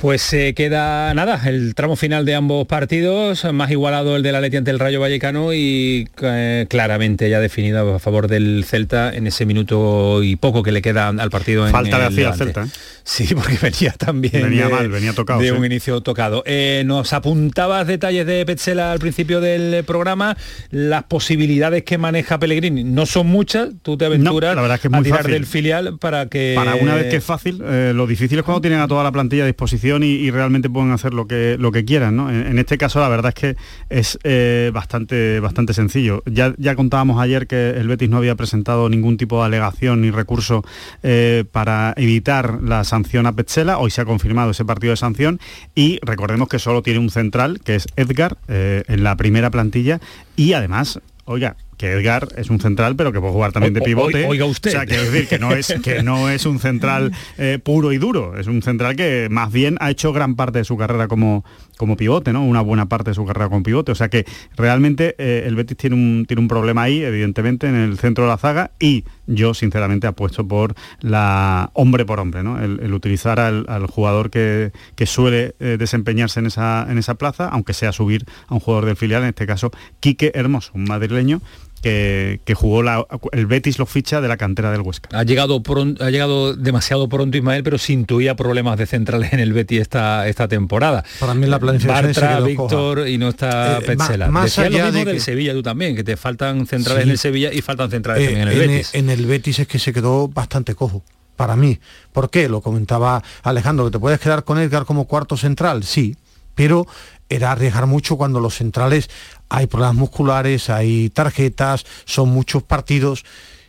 [0.00, 4.56] Pues se queda nada, el tramo final de ambos partidos, más igualado el del Atleti
[4.56, 9.44] ante el Rayo Vallecano y eh, claramente ya definido a favor del Celta en ese
[9.44, 11.66] minuto y poco que le queda al partido.
[11.66, 12.44] En Falta el hacía al Levante.
[12.44, 12.80] Celta, ¿eh?
[13.04, 15.52] Sí, porque venía también Venía de, mal, venía tocado, de sí.
[15.52, 16.42] un inicio tocado.
[16.46, 20.34] Eh, nos apuntabas detalles de Petzela al principio del programa,
[20.70, 24.88] las posibilidades que maneja Pellegrini no son muchas, tú te aventuras la verdad es que
[24.88, 25.32] es a tirar fácil.
[25.34, 28.62] del filial para que Para una vez que es fácil, eh, lo difícil es cuando
[28.62, 31.84] tienen a toda la plantilla a disposición y, realmente pueden hacer lo que, lo que
[31.84, 32.16] quieran.
[32.16, 32.30] ¿no?
[32.30, 33.56] En, en este caso la verdad es que
[33.88, 36.22] es eh, bastante, bastante sencillo.
[36.26, 40.10] Ya, ya contábamos ayer que el Betis no había presentado ningún tipo de alegación ni
[40.10, 40.62] recurso
[41.02, 43.78] eh, para evitar la sanción a Petzela.
[43.78, 45.40] Hoy se ha confirmado ese partido de sanción
[45.74, 50.00] y recordemos que solo tiene un central, que es Edgar, eh, en la primera plantilla
[50.36, 53.84] y además, oiga, que Edgar es un central, pero que puede jugar también de o-
[53.84, 54.26] pivote.
[54.26, 54.68] oiga usted.
[54.68, 57.96] O sea, quiero decir que no es, que no es un central eh, puro y
[57.96, 61.42] duro, es un central que más bien ha hecho gran parte de su carrera como,
[61.78, 62.44] como pivote, ¿no?
[62.44, 63.92] Una buena parte de su carrera como pivote.
[63.92, 64.26] O sea que
[64.58, 68.30] realmente eh, el Betis tiene un, tiene un problema ahí, evidentemente, en el centro de
[68.30, 72.62] la zaga y yo sinceramente apuesto por la hombre por hombre, ¿no?
[72.62, 77.14] El, el utilizar al, al jugador que, que suele eh, desempeñarse en esa, en esa
[77.14, 79.70] plaza, aunque sea subir a un jugador del filial, en este caso
[80.00, 81.40] Quique Hermoso, un madrileño
[81.82, 85.08] que, que jugó la- el Betis lo ficha de la cantera del Huesca.
[85.12, 85.62] Ha llegado,
[86.00, 90.28] ha llegado demasiado pronto Ismael, pero se intuía problemas de centrales en el Betis esta,
[90.28, 91.04] esta temporada.
[91.18, 94.28] Para mí la planificación se Bartra, quedó Víctor y no está Eh, Petzela.
[94.28, 97.08] más allá lo mismo de del que- Sevilla tú también, que te faltan centrales Sí.
[97.08, 98.94] en el Sevilla y faltan centrales Eh, también en el en, Betis.
[98.94, 101.02] en el Betis es que se quedó bastante cojo,
[101.36, 101.78] para mí.
[102.12, 102.48] ¿Por qué?
[102.48, 106.16] Lo comentaba Alejandro, que te puedes quedar con Edgar como cuarto central, sí,
[106.54, 106.86] pero
[107.30, 109.08] era arriesgar mucho cuando los centrales
[109.48, 113.24] hay problemas musculares, hay tarjetas, son muchos partidos.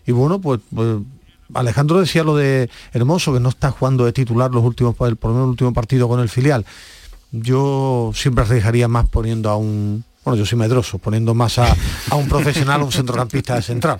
[0.05, 0.97] Y bueno, pues, pues,
[1.53, 5.45] Alejandro decía lo de Hermoso, que no está jugando de titular los últimos, por lo
[5.45, 6.65] último partido con el filial.
[7.31, 11.75] Yo siempre arriesgaría más poniendo a un, bueno, yo soy medroso, poniendo más a,
[12.09, 13.99] a un profesional, un centrocampista de central.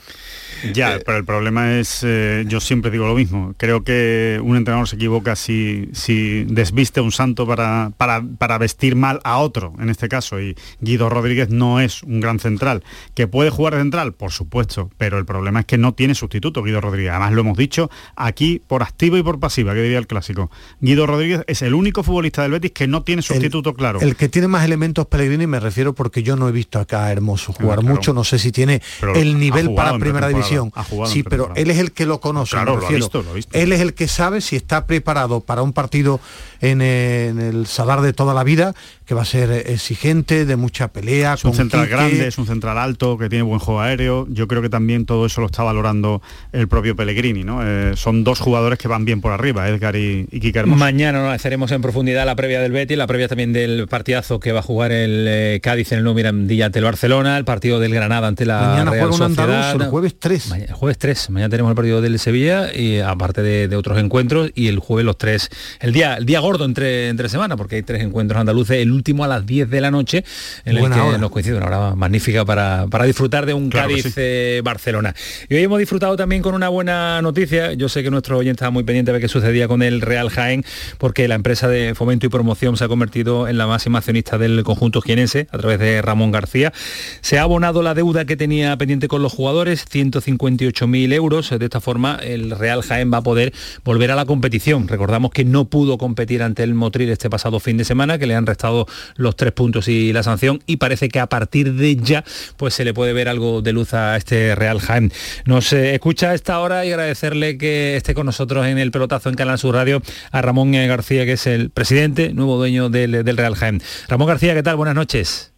[0.74, 4.88] Ya, pero el problema es, eh, yo siempre digo lo mismo, creo que un entrenador
[4.88, 9.74] se equivoca si, si desviste a un santo para, para, para vestir mal a otro,
[9.80, 12.84] en este caso, y Guido Rodríguez no es un gran central.
[13.14, 14.14] ¿Que puede jugar de central?
[14.14, 17.12] Por supuesto, pero el problema es que no tiene sustituto Guido Rodríguez.
[17.12, 20.52] Además lo hemos dicho aquí por activa y por pasiva, que diría el clásico.
[20.80, 24.00] Guido Rodríguez es el único futbolista del Betis que no tiene sustituto claro.
[24.02, 27.12] El que tiene más elementos Pellegrini me refiero porque yo no he visto acá a
[27.12, 27.96] Hermoso jugar Ah, claro.
[27.96, 30.32] mucho, no sé si tiene Pero el nivel para primera pretemporada,
[30.74, 32.52] ha jugado Sí, pero él es el que lo conoce.
[32.52, 33.06] Claro, me lo ha refiero.
[33.06, 33.58] visto, lo ha visto.
[33.58, 36.20] Él es el que sabe si está preparado para un partido
[36.62, 38.74] en, en el Sadar de toda la vida,
[39.06, 41.34] que va a ser exigente, de mucha pelea.
[41.34, 41.96] Es un con central Quique.
[41.96, 44.28] grande, es un central alto, que tiene buen juego aéreo.
[44.30, 46.22] Yo creo que también todo eso lo está valorando
[46.54, 47.60] el propio Pellegrini, ¿no?
[47.66, 50.78] Eh, son dos jugadores que van bien por arriba, Edgar y, y Hermoso.
[50.80, 54.60] Mañana analizaremos en profundidad la previa del Betis, la previa también del partidazo que va
[54.60, 57.94] a jugar el eh, Cádiz en el Nuevo Mirandilla ante el Barcelona, el partido del
[57.94, 59.82] Granada ante la Mañana Real juega un andaluz, Sociedad.
[59.82, 60.48] el jueves 3.
[60.50, 63.98] Mañana- el jueves 3, mañana tenemos el partido del Sevilla y aparte de, de otros
[63.98, 65.50] encuentros y el jueves los tres,
[65.80, 69.24] el día, el día gordo entre, entre semana porque hay tres encuentros andaluces, el último
[69.24, 70.24] a las 10 de la noche
[70.66, 71.18] en Buena el que hora.
[71.18, 74.14] nos coincide una hora magnífica para, para disfrutar de un Claro Cádiz sí.
[74.18, 75.16] eh, Barcelona.
[75.50, 77.74] Y hoy hemos disfrutado también con una buena noticia.
[77.74, 80.30] Yo sé que nuestro oyente estaba muy pendiente de ver qué sucedía con el Real
[80.30, 80.66] Jaén,
[80.98, 84.64] porque la empresa de fomento y promoción se ha convertido en la máxima accionista del
[84.64, 86.74] conjunto jienense a través de Ramón García.
[87.22, 91.50] Se ha abonado la deuda que tenía pendiente con los jugadores, 158.000 euros.
[91.50, 94.88] De esta forma, el Real Jaén va a poder volver a la competición.
[94.88, 98.36] Recordamos que no pudo competir ante el Motril este pasado fin de semana, que le
[98.36, 102.24] han restado los tres puntos y la sanción, y parece que a partir de ya
[102.58, 105.12] pues se le puede ver algo de luz a este Real Jaén.
[105.46, 109.30] Nos eh, escucha a esta hora y agradecerle que esté con nosotros en el pelotazo
[109.30, 113.38] en Canal Sur Radio a Ramón eh, García, que es el presidente, nuevo dueño del,
[113.38, 113.82] Real Jaén.
[114.08, 114.76] Ramón García, ¿qué tal?
[114.76, 115.51] Buenas noches.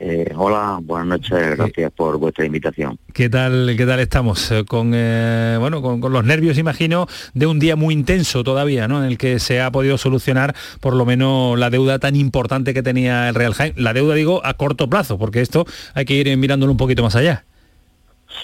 [0.00, 2.98] Eh, hola, buenas noches, gracias por vuestra invitación.
[3.12, 4.50] ¿Qué tal, qué tal estamos?
[4.52, 8.86] Eh, Con, eh, bueno, con, con los nervios, imagino, de un día muy intenso todavía,
[8.86, 9.02] ¿no?
[9.02, 12.82] En el que se ha podido solucionar por lo menos la deuda tan importante que
[12.84, 13.74] tenía el Real Jaén.
[13.76, 17.16] La deuda, digo, a corto plazo, porque esto hay que ir mirándolo un poquito más
[17.16, 17.44] allá.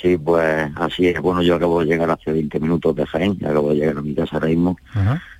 [0.01, 1.21] Sí, pues así es.
[1.21, 4.15] Bueno, yo acabo de llegar hace 20 minutos de Jaén, acabo de llegar a mi
[4.15, 4.77] casa ahora mismo.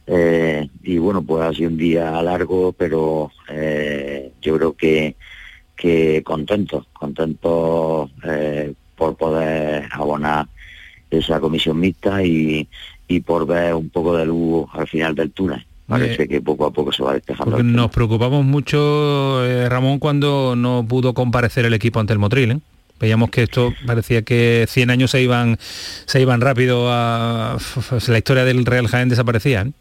[0.07, 5.17] Eh, y bueno, pues ha sido un día largo, pero eh, yo creo que,
[5.85, 10.47] que contento, contento eh, por poder abonar
[11.11, 12.67] esa comisión mixta y,
[13.07, 15.63] y por ver un poco de luz al final del túnel.
[15.87, 17.63] Parece que poco a poco se va despejando.
[17.63, 22.53] Nos preocupamos mucho, eh, Ramón, cuando no pudo comparecer el equipo ante el Motril.
[22.53, 22.59] ¿eh?
[22.99, 27.59] Veíamos que esto parecía que 100 años se iban, se iban rápido a...
[28.09, 29.61] La historia del Real Jaén desaparecía.
[29.61, 29.73] ¿eh?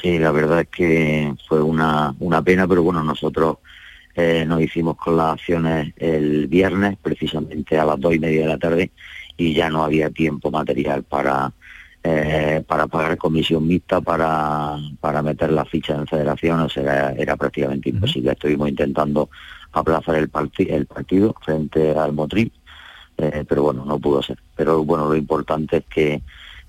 [0.00, 3.56] Sí, la verdad es que fue una, una pena, pero bueno, nosotros
[4.18, 8.48] eh, nos hicimos con las acciones el viernes, precisamente a las dos y media de
[8.48, 8.90] la tarde,
[9.36, 11.52] y ya no había tiempo material para
[12.02, 17.12] eh, para pagar comisión mixta, para, para meter la ficha en federación, o sea, era,
[17.12, 18.32] era prácticamente imposible.
[18.32, 19.28] Estuvimos intentando
[19.72, 20.30] aplazar el,
[20.68, 22.50] el partido frente al Motril,
[23.18, 24.38] eh, pero bueno, no pudo ser.
[24.56, 26.22] Pero bueno, lo importante es que,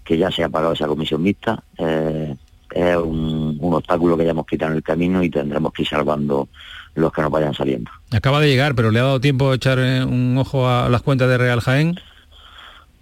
[0.04, 1.64] que ya se ha pagado esa comisión mixta.
[1.78, 2.36] eh,
[2.72, 5.88] es un, un obstáculo que ya hemos quitado en el camino y tendremos que ir
[5.88, 6.50] salvando
[6.96, 7.92] los que nos vayan saliendo.
[8.12, 11.02] Acaba de llegar, pero le ha dado tiempo a echar eh, un ojo a las
[11.02, 12.00] cuentas de Real Jaén.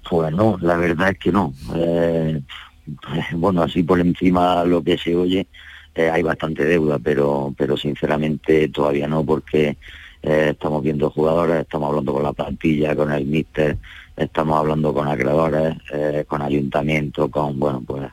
[0.10, 1.54] Pues no, la verdad es que no.
[1.76, 2.42] Eh,
[3.34, 5.48] bueno, así por encima lo que se oye,
[5.96, 9.78] eh, hay bastante deuda, pero, pero sinceramente todavía no, porque
[10.22, 13.78] eh, estamos viendo jugadores, estamos hablando con la plantilla, con el míster,
[14.16, 18.04] estamos hablando con acreedores, eh, con ayuntamiento, con, bueno, pues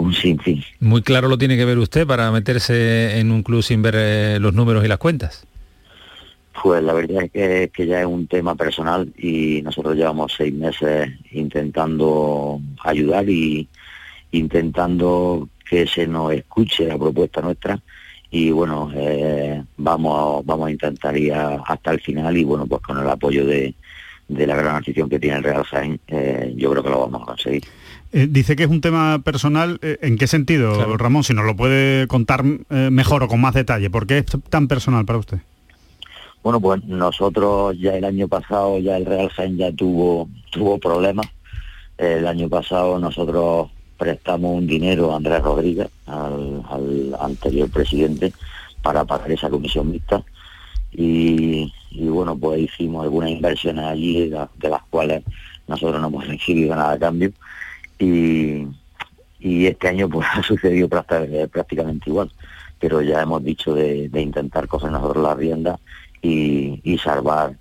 [0.00, 0.62] un sinfín.
[0.80, 4.38] Muy claro lo tiene que ver usted para meterse en un club sin ver eh,
[4.40, 5.46] los números y las cuentas.
[6.62, 10.52] Pues la verdad es que, que ya es un tema personal y nosotros llevamos seis
[10.52, 13.66] meses intentando ayudar y
[14.32, 17.78] intentando que se nos escuche la propuesta nuestra
[18.30, 22.66] y bueno, eh, vamos, a, vamos a intentar ir a- hasta el final y bueno,
[22.66, 23.74] pues con el apoyo de,
[24.28, 27.22] de la gran afición que tiene el Real Jaén, eh, yo creo que lo vamos
[27.22, 27.64] a conseguir.
[28.12, 29.78] Eh, dice que es un tema personal.
[29.82, 31.22] eh, ¿En qué sentido, Ramón?
[31.24, 33.88] Si nos lo puede contar eh, mejor o con más detalle.
[33.90, 35.38] ¿Por qué es tan personal para usted?
[36.42, 41.26] Bueno, pues nosotros ya el año pasado, ya el Real Jaén ya tuvo, tuvo problemas.
[41.98, 48.32] El año pasado nosotros prestamos un dinero a Andrés Rodríguez, al, al anterior presidente,
[48.82, 50.22] para pagar esa comisión mixta.
[50.92, 55.22] Y, y bueno, pues hicimos algunas inversiones allí, de, la- de las cuales
[55.68, 57.30] nosotros no hemos recibido nada a cambio.
[58.00, 58.66] Y,
[59.38, 62.32] y este año pues ha sucedido prácti- prácticamente igual.
[62.80, 65.78] Pero ya hemos dicho de, de intentar coger nosotros la rienda
[66.22, 67.52] y, y salvar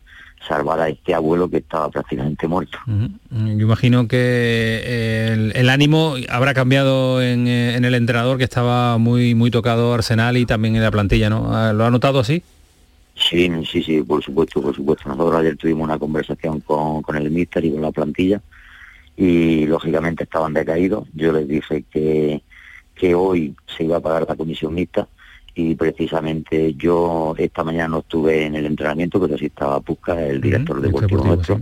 [0.47, 2.77] salvar a este abuelo que estaba prácticamente muerto.
[2.87, 8.97] Yo imagino que el, el ánimo habrá cambiado en, eh, en el entrenador que estaba
[8.97, 11.53] muy muy tocado Arsenal y también en la plantilla, ¿no?
[11.53, 12.41] Ah, ¿Lo ha notado así?
[13.15, 15.09] Sí, sí, sí, por supuesto, por supuesto.
[15.09, 18.41] Nosotros ayer tuvimos una conversación con, con el míster y con la plantilla
[19.20, 21.05] y lógicamente estaban decaídos.
[21.13, 22.41] Yo les dije que,
[22.95, 25.09] que hoy se iba a pagar la comisión mixta
[25.53, 30.39] y precisamente yo esta mañana no estuve en el entrenamiento, pero sí estaba Pusca, el
[30.39, 31.59] director deportivo nuestro.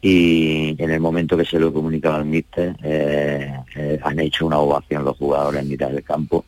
[0.00, 4.58] Y en el momento que se lo comunicaba al míster, eh, eh, han hecho una
[4.58, 6.44] ovación los jugadores en mitad del campo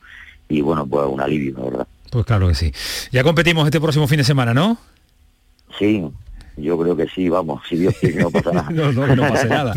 [0.48, 1.86] y bueno, pues un alivio, la verdad.
[2.12, 2.72] Pues claro que sí.
[3.10, 4.78] Ya competimos este próximo fin de semana, ¿no?
[5.76, 6.04] Sí,
[6.60, 8.68] yo creo que sí, vamos, si Dios quiere que no pasa nada.
[8.78, 9.72] No, no, que no pase nada.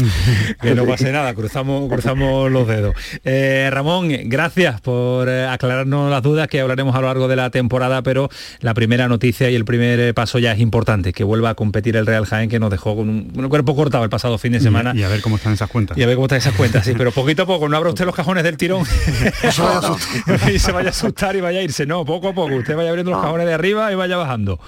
[0.61, 2.95] Que no pase nada, cruzamos, cruzamos los dedos.
[3.23, 7.49] Eh, Ramón, gracias por eh, aclararnos las dudas que hablaremos a lo largo de la
[7.49, 8.29] temporada, pero
[8.59, 11.95] la primera noticia y el primer eh, paso ya es importante, que vuelva a competir
[11.95, 14.59] el Real Jaén, que nos dejó con un, un cuerpo cortado el pasado fin de
[14.59, 14.93] semana.
[14.95, 15.97] Y, y a ver cómo están esas cuentas.
[15.97, 18.05] Y a ver cómo están esas cuentas, sí, pero poquito a poco, no abra usted
[18.05, 18.83] los cajones del tirón
[20.53, 22.89] y se vaya a asustar y vaya a irse, no, poco a poco, usted vaya
[22.89, 24.59] abriendo los cajones de arriba y vaya bajando.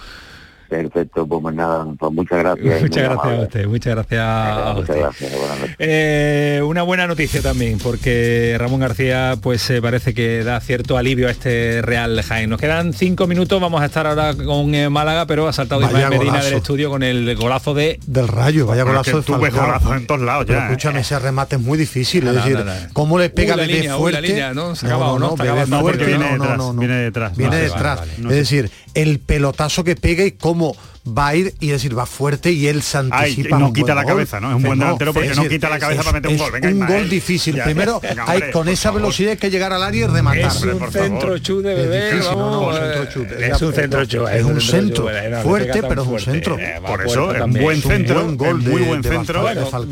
[0.74, 2.82] Perfecto, pues nada, pues muchas gracias.
[2.82, 4.95] Muchas gracias a usted, muchas gracias a Venga, usted.
[4.95, 5.76] Muchas gracias, buenas noches.
[5.78, 11.28] Eh, una buena noticia también, porque Ramón García pues eh, parece que da cierto alivio
[11.28, 12.49] a este Real Jaén.
[12.49, 15.93] Nos quedan cinco minutos, vamos a estar ahora con eh, Málaga, pero ha saltado Vaya
[15.93, 16.49] Ismael Medina golazo.
[16.49, 17.99] del estudio con el golazo de...
[18.07, 21.01] Del rayo, vaya Bueno, golazo de golazos en todos lados Pero ya, escúchame, eh.
[21.01, 22.26] ese remate es muy difícil.
[22.26, 24.21] Nada, es decir, cómo le pega la línea, uy, fuerte.
[24.21, 24.76] la línea, ¿no?
[24.76, 25.36] Se ha acabado, ¿no?
[25.36, 26.80] Viene no, no, detrás, no, no.
[26.80, 27.38] viene detrás.
[27.38, 28.01] Viene detrás.
[28.17, 30.74] Es decir, el pelotazo que pega y cómo もう
[31.06, 33.60] va a ir y decir va fuerte y él se Ay, anticipa.
[33.60, 34.14] no un quita la gol.
[34.14, 34.49] cabeza, ¿no?
[34.51, 36.32] Es un buen No, delantero porque es no decir, quita la cabeza es- para meter
[36.32, 36.51] un gol.
[36.54, 36.99] Venga, un Ismael.
[37.01, 37.56] gol difícil.
[37.56, 39.01] Ya, Primero, venga, hay, hombre, con esa favor.
[39.01, 40.39] velocidad hay que llegar al área y rematar.
[40.39, 43.32] Es un centro chut de bebé, Es difícil, vamos, no, no, eh, centro chut.
[43.32, 46.58] es un centro Es un fuerte, pero es un centro.
[46.58, 49.45] eh, Por eso, es un buen un centro, buen gol muy buen centro.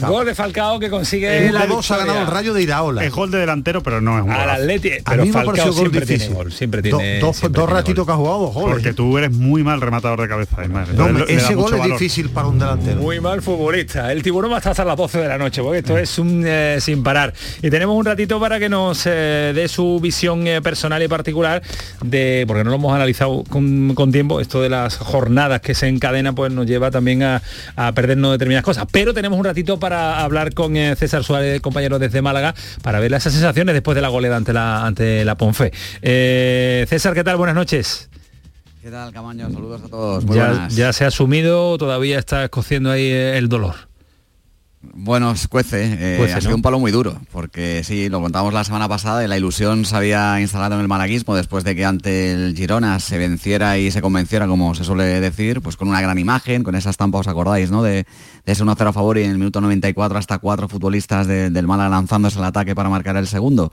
[0.08, 3.04] Gol de Falcao que consigue Un la 2 ha ganado el rayo de Iraola.
[3.04, 4.58] Es gol de delantero, pero no es un A
[5.18, 6.34] mí me gol siempre tiene difícil.
[6.34, 8.06] gol, siempre Do- tiene dos siempre dos tiene ratitos gol.
[8.06, 8.76] que ha jugado, dos goles.
[8.76, 10.96] Porque tú eres muy mal rematador de cabeza, Ismael.
[11.08, 12.00] No, le- ese gol es valor.
[12.00, 13.02] difícil para un delantero.
[13.02, 14.12] Muy mal futbolista.
[14.12, 16.44] El tiburón va a estar hasta las 12 de la noche, porque esto es un
[16.46, 17.34] eh, sin parar.
[17.62, 21.62] Y tenemos un ratito para que nos eh, dé su visión eh, personal y particular
[22.04, 25.88] de, porque no lo hemos analizado con, con tiempo, esto de las jornadas que se
[25.88, 27.42] encadenan, pues nos lleva también a,
[27.76, 28.86] a perdernos determinadas cosas.
[28.92, 33.14] Pero tenemos un ratito para hablar con eh, César Suárez, compañero desde Málaga, para ver
[33.14, 35.72] esas sensaciones después de la goleada ante la, ante la Ponfe.
[36.02, 37.38] Eh, César, ¿qué tal?
[37.38, 38.10] Buenas noches.
[38.82, 39.50] ¿Qué tal, Camaño?
[39.52, 40.26] Saludos a todos.
[40.26, 40.76] Muy Ya, buenas.
[40.76, 43.76] ya se ha asumido, todavía está escociendo ahí el dolor.
[44.82, 45.84] Bueno, cuece.
[46.16, 46.42] eh, Cuece, ha ¿no?
[46.42, 49.86] sido un palo muy duro, porque sí, lo contábamos la semana pasada, y la ilusión
[49.86, 53.92] se había instalado en el malaguismo después de que ante el Girona se venciera y
[53.92, 57.28] se convenciera, como se suele decir, pues con una gran imagen, con esa estampa, os
[57.28, 57.84] acordáis, ¿no?
[57.84, 58.08] De,
[58.46, 61.68] de ese 1-0 a favor y en el minuto 94 hasta cuatro futbolistas de- del
[61.68, 63.72] Málaga lanzándose al ataque para marcar el segundo.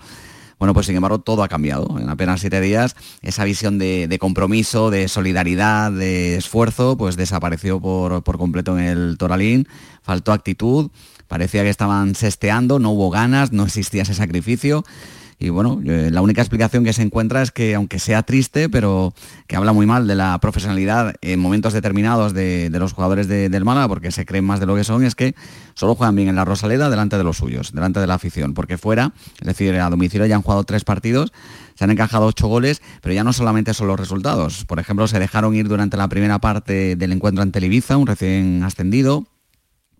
[0.58, 1.98] Bueno, pues sin embargo todo ha cambiado.
[2.00, 8.22] En apenas siete días esa visión de, compromiso, de solidaridad, de esfuerzo, pues desapareció por,
[8.22, 9.68] por completo en el Toralín.
[10.02, 10.90] Faltó actitud,
[11.28, 14.84] parecía que estaban sesteando, no hubo ganas, no existía ese sacrificio.
[15.40, 19.14] Y bueno, eh, la única explicación que se encuentra es que, aunque sea triste, pero
[19.46, 23.48] que habla muy mal de la profesionalidad en momentos determinados de, de los jugadores de-
[23.48, 25.36] del Málaga, porque se creen más de lo que son, es que
[25.74, 28.78] solo juegan bien en la Rosaleda delante de los suyos, delante de la afición, porque
[28.78, 31.32] fuera, es decir, a domicilio ya han jugado tres partidos,
[31.76, 34.64] se han encajado ocho goles, pero ya no solamente son los resultados.
[34.64, 38.08] Por ejemplo, se dejaron ir durante la primera parte del encuentro ante el Ibiza, un
[38.08, 39.24] recién ascendido,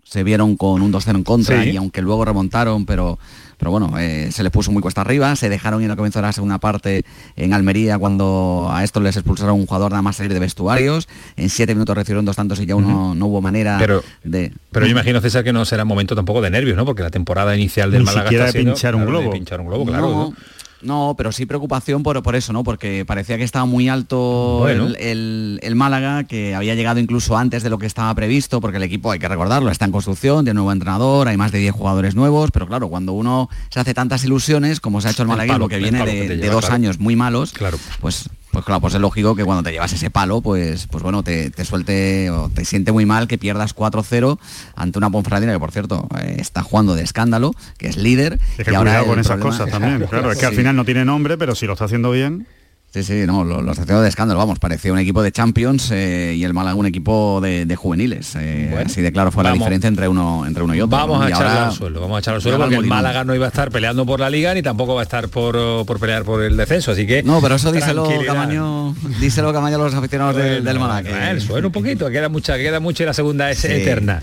[0.03, 1.71] se vieron con un 2-0 en contra Sí.
[1.71, 3.19] y aunque luego remontaron, pero,
[3.59, 6.27] pero bueno, eh, se les puso muy cuesta arriba, se dejaron ir al comienzo de
[6.27, 7.05] la segunda parte
[7.37, 11.51] en Almería cuando a esto les expulsaron un jugador nada más salir de vestuarios, en
[11.51, 14.53] siete minutos recibieron dos tantos y ya uno, no hubo manera Pero- de...
[14.71, 16.85] Pero yo imagino, César, que no será momento tampoco de nervios, ¿no?
[16.85, 19.33] Porque la temporada inicial del Ni Málaga está de siendo- pinchar un claro, de globo.
[19.35, 20.03] pinchar un globo, claro.
[20.09, 20.35] no, ¿no?
[20.83, 22.63] No, pero sí preocupación por, por eso, ¿no?
[22.65, 24.87] Porque parecía que estaba muy alto Bueno.
[24.87, 28.77] el, el- el Málaga, que había llegado incluso antes de lo que estaba previsto, porque
[28.77, 31.59] el equipo, hay que recordarlo, está en construcción, tiene un nuevo entrenador, hay más de
[31.59, 35.23] 10 jugadores nuevos, pero claro, cuando uno se hace tantas ilusiones, como se ha hecho
[35.23, 36.75] el malaguismo, palo, que viene de, que de dos claro.
[36.77, 37.79] años muy malos, Claro.
[38.01, 41.23] pues pues claro, pues es lógico que cuando te llevas ese palo, pues, pues bueno,
[41.23, 44.37] te, te suelte o te siente muy mal que pierdas 4-0
[44.75, 48.41] ante una Ponferradina que, por cierto, eh, está jugando de escándalo, que es líder.
[48.59, 50.07] Es que y ahora cuidado con esas problema- cosas también.
[50.11, 52.49] Claro, es que al final no tiene nombre, pero si lo está haciendo bien.
[52.91, 56.33] Sí, sí, no, lo- los haciendo de escándalo, vamos, parecía un equipo de Champions eh,
[56.35, 58.35] y el Málaga un equipo de, de juveniles.
[58.37, 60.97] eh, Bueno, así de claro fue la diferencia entre uno, entre uno y otro.
[60.97, 61.25] Vamos ¿no?
[61.27, 62.87] a echarlo al suelo, vamos a echarlo al suelo porque el.
[62.87, 65.85] Málaga no iba a estar peleando por la liga ni tampoco va a estar por,
[65.85, 68.09] por pelear por el descenso, así que No, pero eso díselo.
[68.25, 71.03] Camaño, díselo Camaño a los aficionados del, del Málaga.
[71.03, 73.69] que- Bueno, suena un poquito, queda mucha, queda mucho y la segunda es Sí.
[73.69, 74.23] eterna.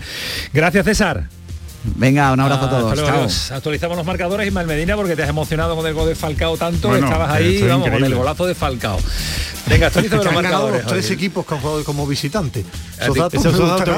[0.52, 1.28] Gracias César.
[1.94, 2.94] Venga, un abrazo a Hasta todos.
[2.94, 3.18] luego, Chao.
[3.20, 3.50] adiós.
[3.52, 6.88] Actualizamos los marcadores Ismael Medina porque te has emocionado con el gol de Falcao tanto,
[6.88, 8.98] Bueno, estabas ahí, vamos, con el golazo de Falcao.
[9.68, 10.82] Venga, actualízame Que los marcadores.
[10.84, 12.64] los tres equipos que han jugado como visitante.
[13.00, 13.88] Esos datos esos datos.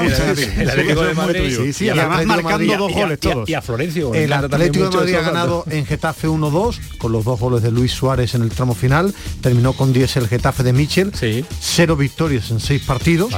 [0.57, 1.55] El Atlético de Madrid.
[1.55, 3.49] Sí, sí, Y además marcando Madrid- dos y a- goles y a- todos.
[3.49, 7.39] Y a Florencio, El Atlético de Madrid ha ganado en Getafe 1-2 con los dos
[7.39, 9.13] goles de Luis Suárez en el tramo final.
[9.41, 11.11] Terminó con 10 el Getafe de Michel.
[11.59, 13.31] Cero victorias en seis partidos.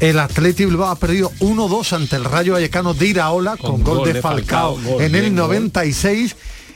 [0.00, 4.20] El Atlético Bilbao ha perdido 1-2 ante el Rayo Vallecano de Iraola con, gol, de
[4.20, 5.72] Falcao, gol, en el bien, gol.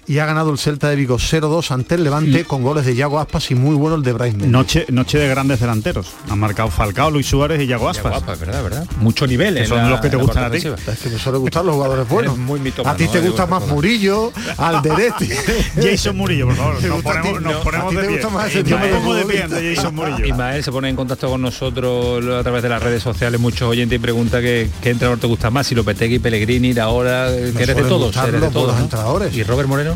[0.03, 2.95] 96 y ha ganado el Celta de Vigo 0-2 ante el Levante con goles de
[2.95, 4.49] Yago Aspas y muy bueno el de Méndez.
[4.49, 6.09] Noche, noche de grandes delanteros.
[6.29, 8.17] Han marcado Falcao, Luis Suárez y Yago Aspas.
[8.17, 8.87] Aspas, verdad, verdad.
[9.01, 9.55] Mucho nivel.
[9.55, 10.59] Que en son la- los que te gustan a ti.
[10.59, 12.37] Es que me suele gustar los jugadores buenos.
[12.39, 13.27] Muy a ti te ¿no?
[13.29, 15.37] gusta más Murillo, Alderete.
[15.83, 16.79] Jason Murillo, por favor.
[16.79, 18.65] ¿Te Nos ponemos, nos de pie.
[18.65, 20.27] Yo me pongo de ante Jason Murillo.
[20.27, 23.97] Ismael se pone en contacto con nosotros a través de las redes sociales, muchos oyentes
[23.97, 27.83] y pregunta que, qué entrenador te gusta más, si Lopetegui, Pellegrini, ahora, que eres de
[27.83, 29.35] todos, eres de los todos.
[29.35, 29.92] ¿Y Robert Moreno?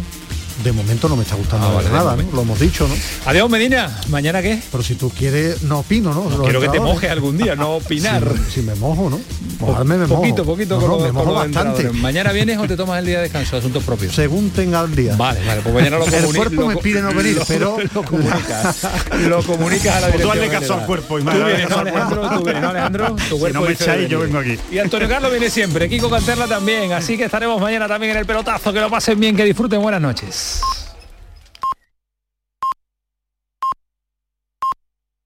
[0.64, 2.10] De momento no me está gustando Ah, vale, nada, ¿no?
[2.12, 2.36] momento.
[2.36, 2.94] Lo hemos dicho, ¿no?
[3.26, 4.60] Adiós Medina, ¿mañana qué?
[4.72, 6.28] Pero si tú quieres, no opino, ¿no?
[6.30, 8.22] Los quiero que te mojes algún día, no opinar.
[8.48, 9.20] Si, si me mojo, ¿no?
[9.60, 10.22] Mojarme me mojo.
[10.22, 11.90] poquito, poquito No, con no, los- me con mojo los bastante.
[11.92, 13.56] ¿Mañana vienes o te tomas el día de descanso?
[13.58, 14.14] Asuntos propios.
[14.14, 15.14] Según tenga el día.
[15.16, 17.76] Vale, vale, pues mañana lo El comuni- cuerpo lo me pide no venir, lo- pero
[17.94, 18.76] lo comunicas.
[19.20, 20.80] lo comunicas a la O tú dirección hazle caso general.
[20.80, 22.12] al cuerpo, Tú hazle vienes, caso ¿no, al cuerpo.
[22.24, 22.38] Alejandro?
[22.38, 23.06] Tú vienes, ¿no, Alejandro?
[23.16, 24.58] Tu Si cuerpo no me echáis, yo vengo aquí.
[24.72, 28.26] Y Antonio Carlos viene siempre, Kiko Canterla también, así que estaremos mañana también en el
[28.26, 30.45] pelotazo, que lo pasen bien, que disfruten, buenas noches.
[30.46, 30.85] Peace.